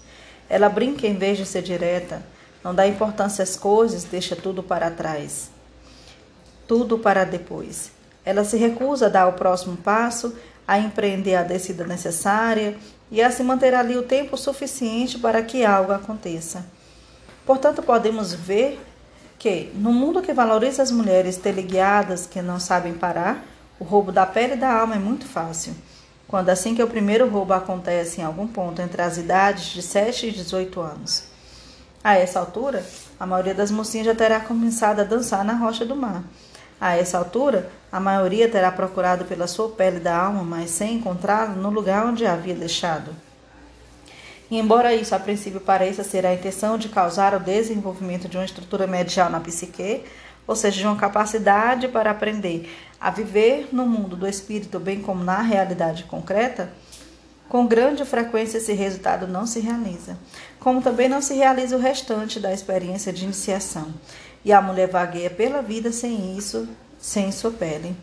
[0.49, 2.23] Ela brinca em vez de ser direta,
[2.65, 5.51] não dá importância às coisas, deixa tudo para trás.
[6.67, 7.93] Tudo para depois.
[8.25, 10.35] Ela se recusa a dar o próximo passo,
[10.67, 12.75] a empreender a descida necessária
[13.11, 16.78] e a se manter ali o tempo suficiente para que algo aconteça.
[17.49, 18.79] Portanto, podemos ver
[19.39, 23.43] que, no mundo que valoriza as mulheres teleguiadas que não sabem parar,
[23.81, 25.75] o roubo da pele e da alma é muito fácil
[26.29, 30.27] quando assim que o primeiro roubo acontece em algum ponto entre as idades de 7
[30.27, 31.25] e 18 anos.
[32.05, 32.85] A essa altura,
[33.19, 36.23] a maioria das mocinhas já terá começado a dançar na rocha do mar.
[36.79, 41.55] A essa altura, a maioria terá procurado pela sua pele da alma, mas sem encontrá-la
[41.55, 43.11] no lugar onde a havia deixado.
[44.51, 48.45] E embora isso a princípio pareça ser a intenção de causar o desenvolvimento de uma
[48.45, 50.05] estrutura medial na psique,
[50.47, 55.23] ou seja, de uma capacidade para aprender a viver no mundo do espírito, bem como
[55.23, 56.73] na realidade concreta,
[57.49, 60.19] com grande frequência esse resultado não se realiza,
[60.59, 63.93] como também não se realiza o restante da experiência de iniciação.
[64.45, 66.69] E a mulher vagueia pela vida sem isso,
[66.99, 67.97] sem sua pele.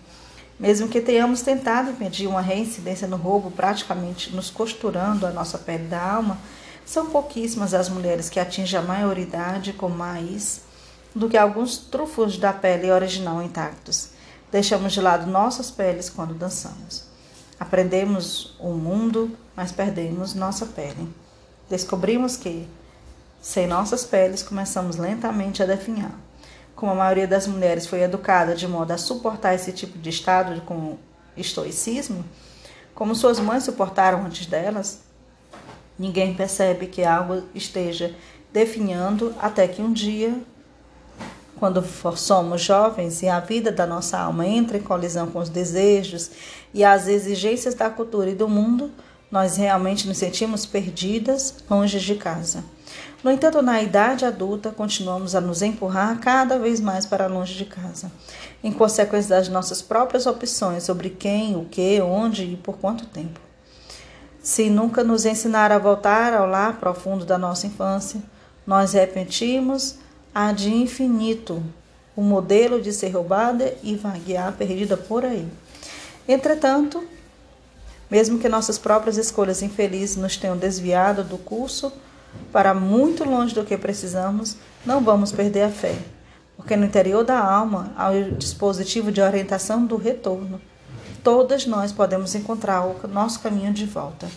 [0.60, 5.88] Mesmo que tenhamos tentado impedir uma reincidência no roubo, praticamente nos costurando a nossa pele
[5.88, 6.38] da alma,
[6.86, 10.62] são pouquíssimas as mulheres que atingem a maioridade com mais
[11.14, 14.10] do que alguns trufos da pele original intactos.
[14.52, 17.04] Deixamos de lado nossas peles quando dançamos.
[17.60, 21.10] Aprendemos o mundo, mas perdemos nossa pele.
[21.70, 22.68] Descobrimos que,
[23.42, 26.25] sem nossas peles, começamos lentamente a definhar.
[26.76, 30.62] Como a maioria das mulheres foi educada de modo a suportar esse tipo de estado
[30.62, 30.98] com
[31.38, 32.24] estoicismo,
[32.94, 35.02] como suas mães suportaram antes delas,
[35.98, 38.16] ninguém percebe que algo esteja
[38.52, 40.34] definhando até que um dia
[41.58, 41.84] quando
[42.16, 46.32] somos jovens e a vida da nossa alma entra em colisão com os desejos
[46.74, 48.92] e as exigências da cultura e do mundo,
[49.32, 52.64] nós realmente nos sentimos perdidas, longe de casa.
[53.26, 57.66] No entanto, na idade adulta, continuamos a nos empurrar cada vez mais para longe de
[57.66, 58.12] casa,
[58.64, 63.40] em consequência das nossas próprias opções sobre quem, o que, onde e por quanto tempo.
[64.44, 68.22] Se nunca nos ensinar a voltar ao lar profundo da nossa infância,
[68.64, 69.96] nós repetimos
[70.32, 71.64] a de infinito,
[72.16, 75.48] o modelo de ser roubada e vaguear perdida por aí.
[76.28, 77.04] Entretanto,
[78.08, 81.92] mesmo que nossas próprias escolhas infelizes nos tenham desviado do curso
[82.52, 85.96] para muito longe do que precisamos, não vamos perder a fé,
[86.56, 90.62] porque no interior da alma há o dispositivo de orientação do retorno.
[91.24, 94.28] Todas nós podemos encontrar o nosso caminho de volta.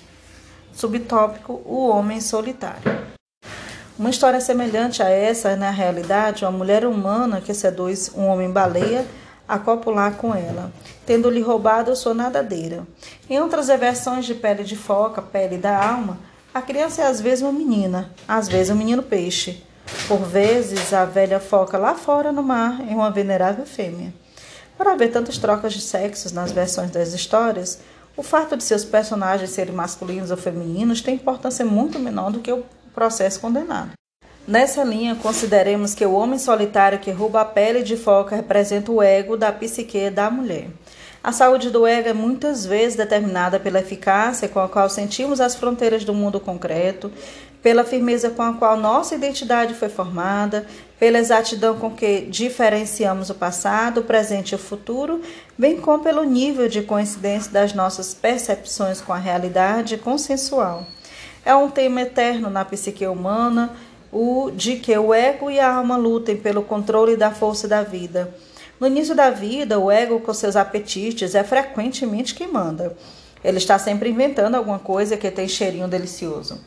[0.72, 3.06] Subtópico: O Homem Solitário.
[3.98, 9.04] Uma história semelhante a essa é, na realidade, uma mulher humana que seduz um homem-baleia
[9.48, 10.70] a copular com ela,
[11.04, 12.86] tendo-lhe roubado sua nadadeira.
[13.28, 16.18] Em outras versões de pele de foca, pele da alma,
[16.52, 19.62] a criança é às vezes uma menina, às vezes um menino peixe.
[20.06, 24.12] Por vezes, a velha foca lá fora no mar é uma venerável fêmea.
[24.76, 27.80] Para haver tantas trocas de sexos nas versões das histórias,
[28.16, 32.52] o fato de seus personagens serem masculinos ou femininos tem importância muito menor do que
[32.52, 33.92] o processo condenado.
[34.46, 39.02] Nessa linha, consideremos que o homem solitário que rouba a pele de foca representa o
[39.02, 40.68] ego da psique da mulher.
[41.22, 45.56] A saúde do ego é muitas vezes determinada pela eficácia com a qual sentimos as
[45.56, 47.10] fronteiras do mundo concreto,
[47.60, 50.64] pela firmeza com a qual nossa identidade foi formada,
[50.98, 55.20] pela exatidão com que diferenciamos o passado, o presente e o futuro,
[55.56, 60.86] bem como pelo nível de coincidência das nossas percepções com a realidade consensual.
[61.44, 63.72] É um tema eterno na psique humana,
[64.12, 68.32] o de que o ego e a alma lutem pelo controle da força da vida.
[68.80, 72.96] No início da vida, o ego, com seus apetites, é frequentemente quem manda.
[73.42, 76.60] Ele está sempre inventando alguma coisa que tem cheirinho delicioso.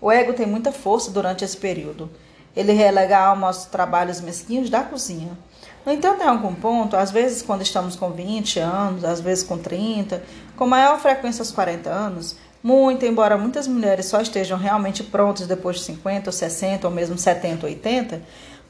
[0.00, 2.10] O ego tem muita força durante esse período.
[2.56, 5.36] Ele relega a alma aos trabalhos mesquinhos da cozinha.
[5.84, 9.58] No entanto, em algum ponto, às vezes quando estamos com 20 anos, às vezes com
[9.58, 10.22] 30,
[10.56, 15.76] com maior frequência aos 40 anos, muito, embora muitas mulheres só estejam realmente prontas depois
[15.76, 18.22] de 50 ou 60 ou mesmo 70 ou 80,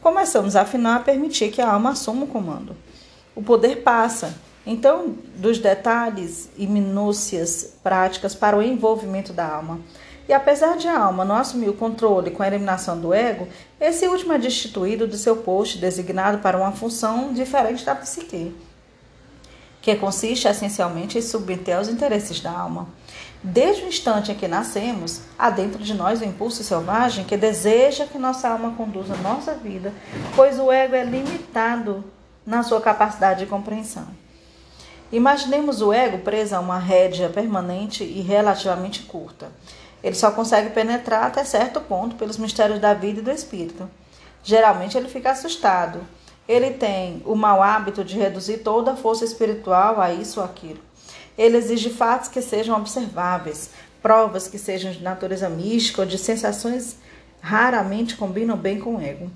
[0.02, 2.76] começamos afinal a permitir que a alma assuma o comando.
[3.34, 4.34] O poder passa,
[4.66, 9.80] então, dos detalhes e minúcias práticas para o envolvimento da alma.
[10.28, 13.48] E apesar de a alma não assumir o controle com a eliminação do ego,
[13.80, 18.54] esse último é destituído do seu posto designado para uma função diferente da psique,
[19.82, 22.86] que consiste essencialmente em submeter aos interesses da alma.
[23.42, 28.04] Desde o instante em que nascemos, há dentro de nós o impulso selvagem que deseja
[28.04, 29.94] que nossa alma conduza nossa vida,
[30.36, 32.04] pois o ego é limitado
[32.44, 34.06] na sua capacidade de compreensão.
[35.10, 39.48] Imaginemos o ego preso a uma rédea permanente e relativamente curta.
[40.04, 43.88] Ele só consegue penetrar até certo ponto pelos mistérios da vida e do espírito.
[44.44, 46.00] Geralmente ele fica assustado.
[46.46, 50.89] Ele tem o mau hábito de reduzir toda a força espiritual a isso ou aquilo.
[51.40, 53.70] Ele exige fatos que sejam observáveis,
[54.02, 56.98] provas que sejam de natureza mística ou de sensações
[57.40, 59.30] raramente combinam bem com o ego.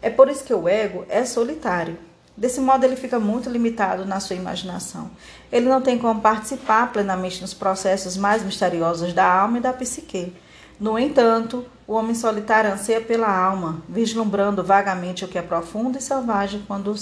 [0.00, 1.98] É por isso que o ego é solitário.
[2.36, 5.10] Desse modo, ele fica muito limitado na sua imaginação.
[5.50, 10.32] Ele não tem como participar plenamente nos processos mais misteriosos da alma e da psique.
[10.78, 16.00] No entanto, o homem solitário anseia pela alma, vislumbrando vagamente o que é profundo e
[16.00, 16.94] selvagem quando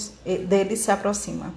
[0.47, 1.53] dele se aproxima.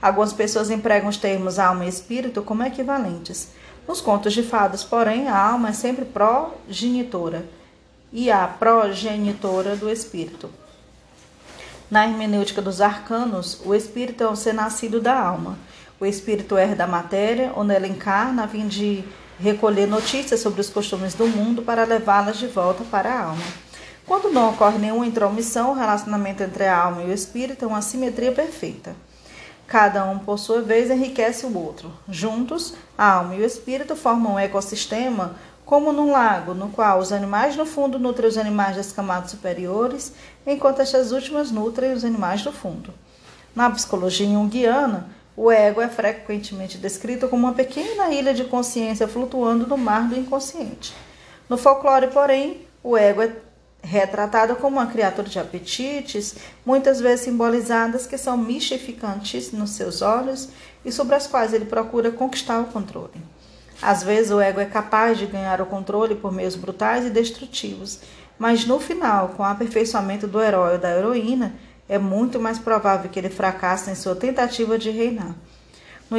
[0.00, 3.48] Algumas pessoas empregam os termos alma e espírito como equivalentes.
[3.86, 7.46] Nos contos de fadas, porém, a alma é sempre progenitora
[8.12, 10.50] e a progenitora do espírito.
[11.90, 15.56] Na hermenêutica dos arcanos, o espírito é o ser nascido da alma.
[16.00, 19.04] O espírito herda a matéria, onde ela encarna, a fim de
[19.38, 23.44] recolher notícias sobre os costumes do mundo para levá-las de volta para a alma.
[24.04, 27.82] Quando não ocorre nenhuma intromissão, o relacionamento entre a alma e o espírito é uma
[27.82, 28.94] simetria perfeita.
[29.66, 31.92] Cada um, por sua vez, enriquece o outro.
[32.08, 37.12] Juntos, a alma e o espírito formam um ecossistema como num lago, no qual os
[37.12, 40.12] animais no fundo nutrem os animais das camadas superiores,
[40.46, 42.94] enquanto estas últimas nutrem os animais do fundo.
[43.54, 49.66] Na psicologia junguiana, o ego é frequentemente descrito como uma pequena ilha de consciência flutuando
[49.66, 50.94] no mar do inconsciente.
[51.48, 53.32] No folclore, porém, o ego é
[53.86, 56.34] retratada como uma criatura de apetites,
[56.64, 60.48] muitas vezes simbolizadas que são mistificantes nos seus olhos
[60.84, 63.22] e sobre as quais ele procura conquistar o controle.
[63.80, 68.00] Às vezes o ego é capaz de ganhar o controle por meios brutais e destrutivos,
[68.36, 71.54] mas no final, com o aperfeiçoamento do herói ou da heroína,
[71.88, 75.34] é muito mais provável que ele fracasse em sua tentativa de reinar.
[76.08, 76.18] No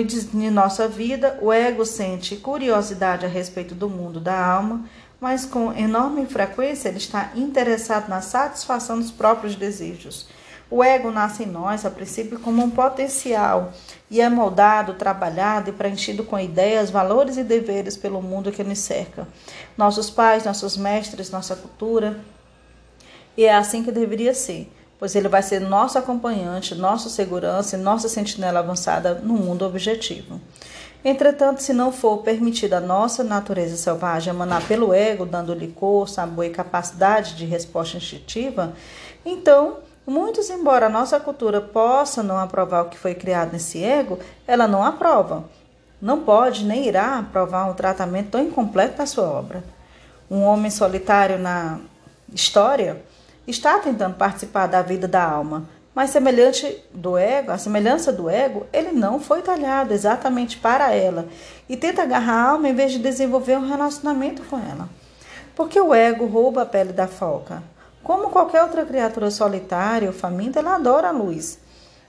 [0.52, 4.86] nossa vida, o ego sente curiosidade a respeito do mundo da alma,
[5.20, 10.28] mas com enorme frequência ele está interessado na satisfação dos próprios desejos.
[10.70, 13.72] O ego nasce em nós, a princípio, como um potencial
[14.12, 18.80] e é moldado, trabalhado e preenchido com ideias, valores e deveres pelo mundo que nos
[18.80, 19.26] cerca.
[19.78, 22.20] Nossos pais, nossos mestres, nossa cultura.
[23.38, 27.80] E é assim que deveria ser, pois ele vai ser nosso acompanhante, nossa segurança e
[27.80, 30.42] nossa sentinela avançada no mundo objetivo.
[31.06, 36.46] Entretanto, se não for permitida a nossa natureza selvagem emanar pelo ego, dando-lhe cor, sabor
[36.46, 38.74] e capacidade de resposta instintiva,
[39.26, 44.20] então, muitos, embora a nossa cultura possa não aprovar o que foi criado nesse ego,
[44.48, 45.46] ela não aprova.
[46.02, 49.64] Não pode nem irá aprovar um tratamento tão incompleto da sua obra.
[50.30, 51.80] Um homem solitário na
[52.34, 53.02] história
[53.48, 55.66] está tentando participar da vida da alma,
[55.98, 61.28] mas semelhante do ego, a semelhança do ego, ele não foi talhado exatamente para ela
[61.68, 64.88] e tenta agarrar a alma em vez de desenvolver um relacionamento com ela.
[65.56, 67.64] Porque o ego rouba a pele da foca.
[68.04, 71.58] Como qualquer outra criatura solitária ou faminta, ela adora a luz.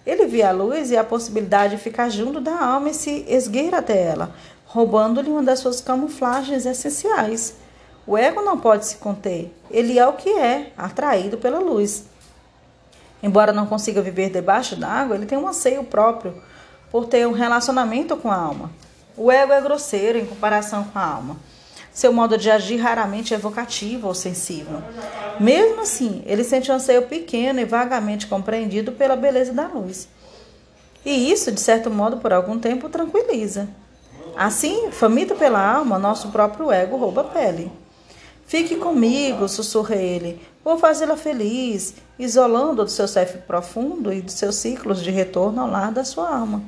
[0.04, 3.78] Ele vê a luz e a possibilidade de ficar junto da alma e se esgueira
[3.78, 4.34] até ela,
[4.66, 7.54] roubando-lhe uma das suas camuflagens essenciais.
[8.06, 12.04] O ego não pode se conter, ele é o que é, atraído pela luz.
[13.22, 16.34] Embora não consiga viver debaixo d'água, ele tem um anseio próprio
[16.90, 18.70] por ter um relacionamento com a alma.
[19.16, 21.36] O ego é grosseiro em comparação com a alma.
[21.92, 24.80] Seu modo de agir raramente é evocativo ou sensível.
[25.40, 30.08] Mesmo assim, ele sente um anseio pequeno e vagamente compreendido pela beleza da luz.
[31.04, 33.68] E isso, de certo modo, por algum tempo, tranquiliza.
[34.36, 37.72] Assim, faminto pela alma, nosso próprio ego rouba a pele.
[38.46, 44.56] Fique comigo, sussurra ele, vou fazê-la feliz, isolando do seu self profundo e dos seus
[44.56, 46.62] ciclos de retorno ao lar da sua alma.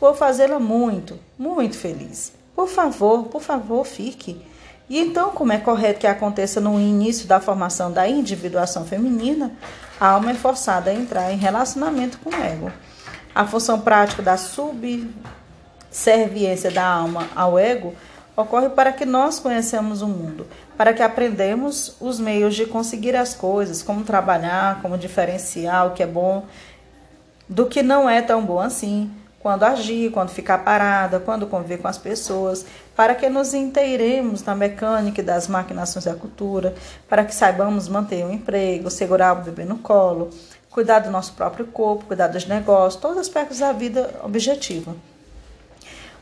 [0.00, 2.32] Vou fazê-la muito, muito feliz.
[2.54, 4.40] Por favor, por favor, fique.
[4.88, 9.52] E então, como é correto que aconteça no início da formação da individuação feminina,
[9.98, 12.70] a alma é forçada a entrar em relacionamento com o ego.
[13.34, 17.94] A função prática da subserviência da alma ao ego
[18.36, 23.34] ocorre para que nós conheçamos o mundo, para que aprendemos os meios de conseguir as
[23.34, 26.44] coisas, como trabalhar, como diferenciar o que é bom
[27.48, 29.10] do que não é tão bom assim
[29.44, 32.64] quando agir, quando ficar parada, quando conviver com as pessoas,
[32.96, 36.74] para que nos inteiremos na mecânica das maquinações da cultura,
[37.06, 40.30] para que saibamos manter o um emprego, segurar o bebê no colo,
[40.70, 44.96] cuidar do nosso próprio corpo, cuidar dos negócios, todos os aspectos da vida objetiva.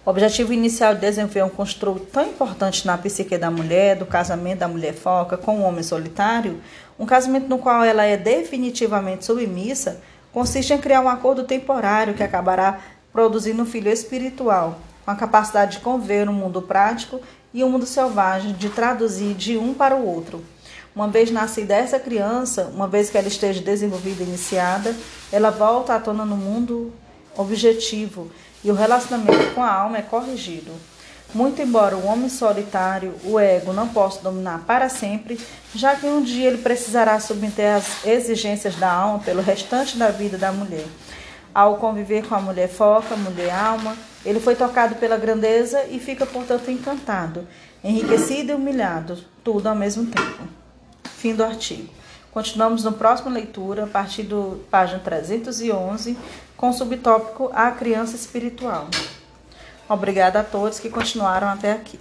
[0.05, 4.59] O objetivo inicial de desenvolver um construto tão importante na psique da mulher, do casamento
[4.59, 6.61] da mulher foca com o homem solitário,
[6.99, 10.01] um casamento no qual ela é definitivamente submissa,
[10.33, 12.81] consiste em criar um acordo temporário que acabará
[13.13, 17.21] produzindo um filho espiritual, com a capacidade de conviver no mundo prático
[17.55, 20.43] e o um mundo selvagem, de traduzir de um para o outro.
[20.97, 24.97] Uma vez nascida essa criança, uma vez que ela esteja desenvolvida e iniciada,
[25.31, 26.93] ela volta à tona no mundo
[27.37, 28.33] objetivo
[28.65, 30.73] e o relacionamento com a alma é corrigido.
[31.35, 35.41] Muito embora o homem solitário, o ego, não possa dominar para sempre,
[35.75, 40.37] já que um dia ele precisará submeter as exigências da alma pelo restante da vida
[40.37, 40.85] da mulher.
[41.55, 46.27] Ao conviver com a mulher foca, mulher alma, ele foi tocado pela grandeza e fica,
[46.27, 47.49] portanto, encantado,
[47.83, 50.43] enriquecido e humilhado, tudo ao mesmo tempo.
[51.17, 52.02] Fim do artigo.
[52.33, 56.17] Continuamos no próximo leitura, a partir do página 311,
[56.57, 58.89] com o subtópico A Criança Espiritual.
[59.87, 62.01] Obrigada a todos que continuaram até aqui.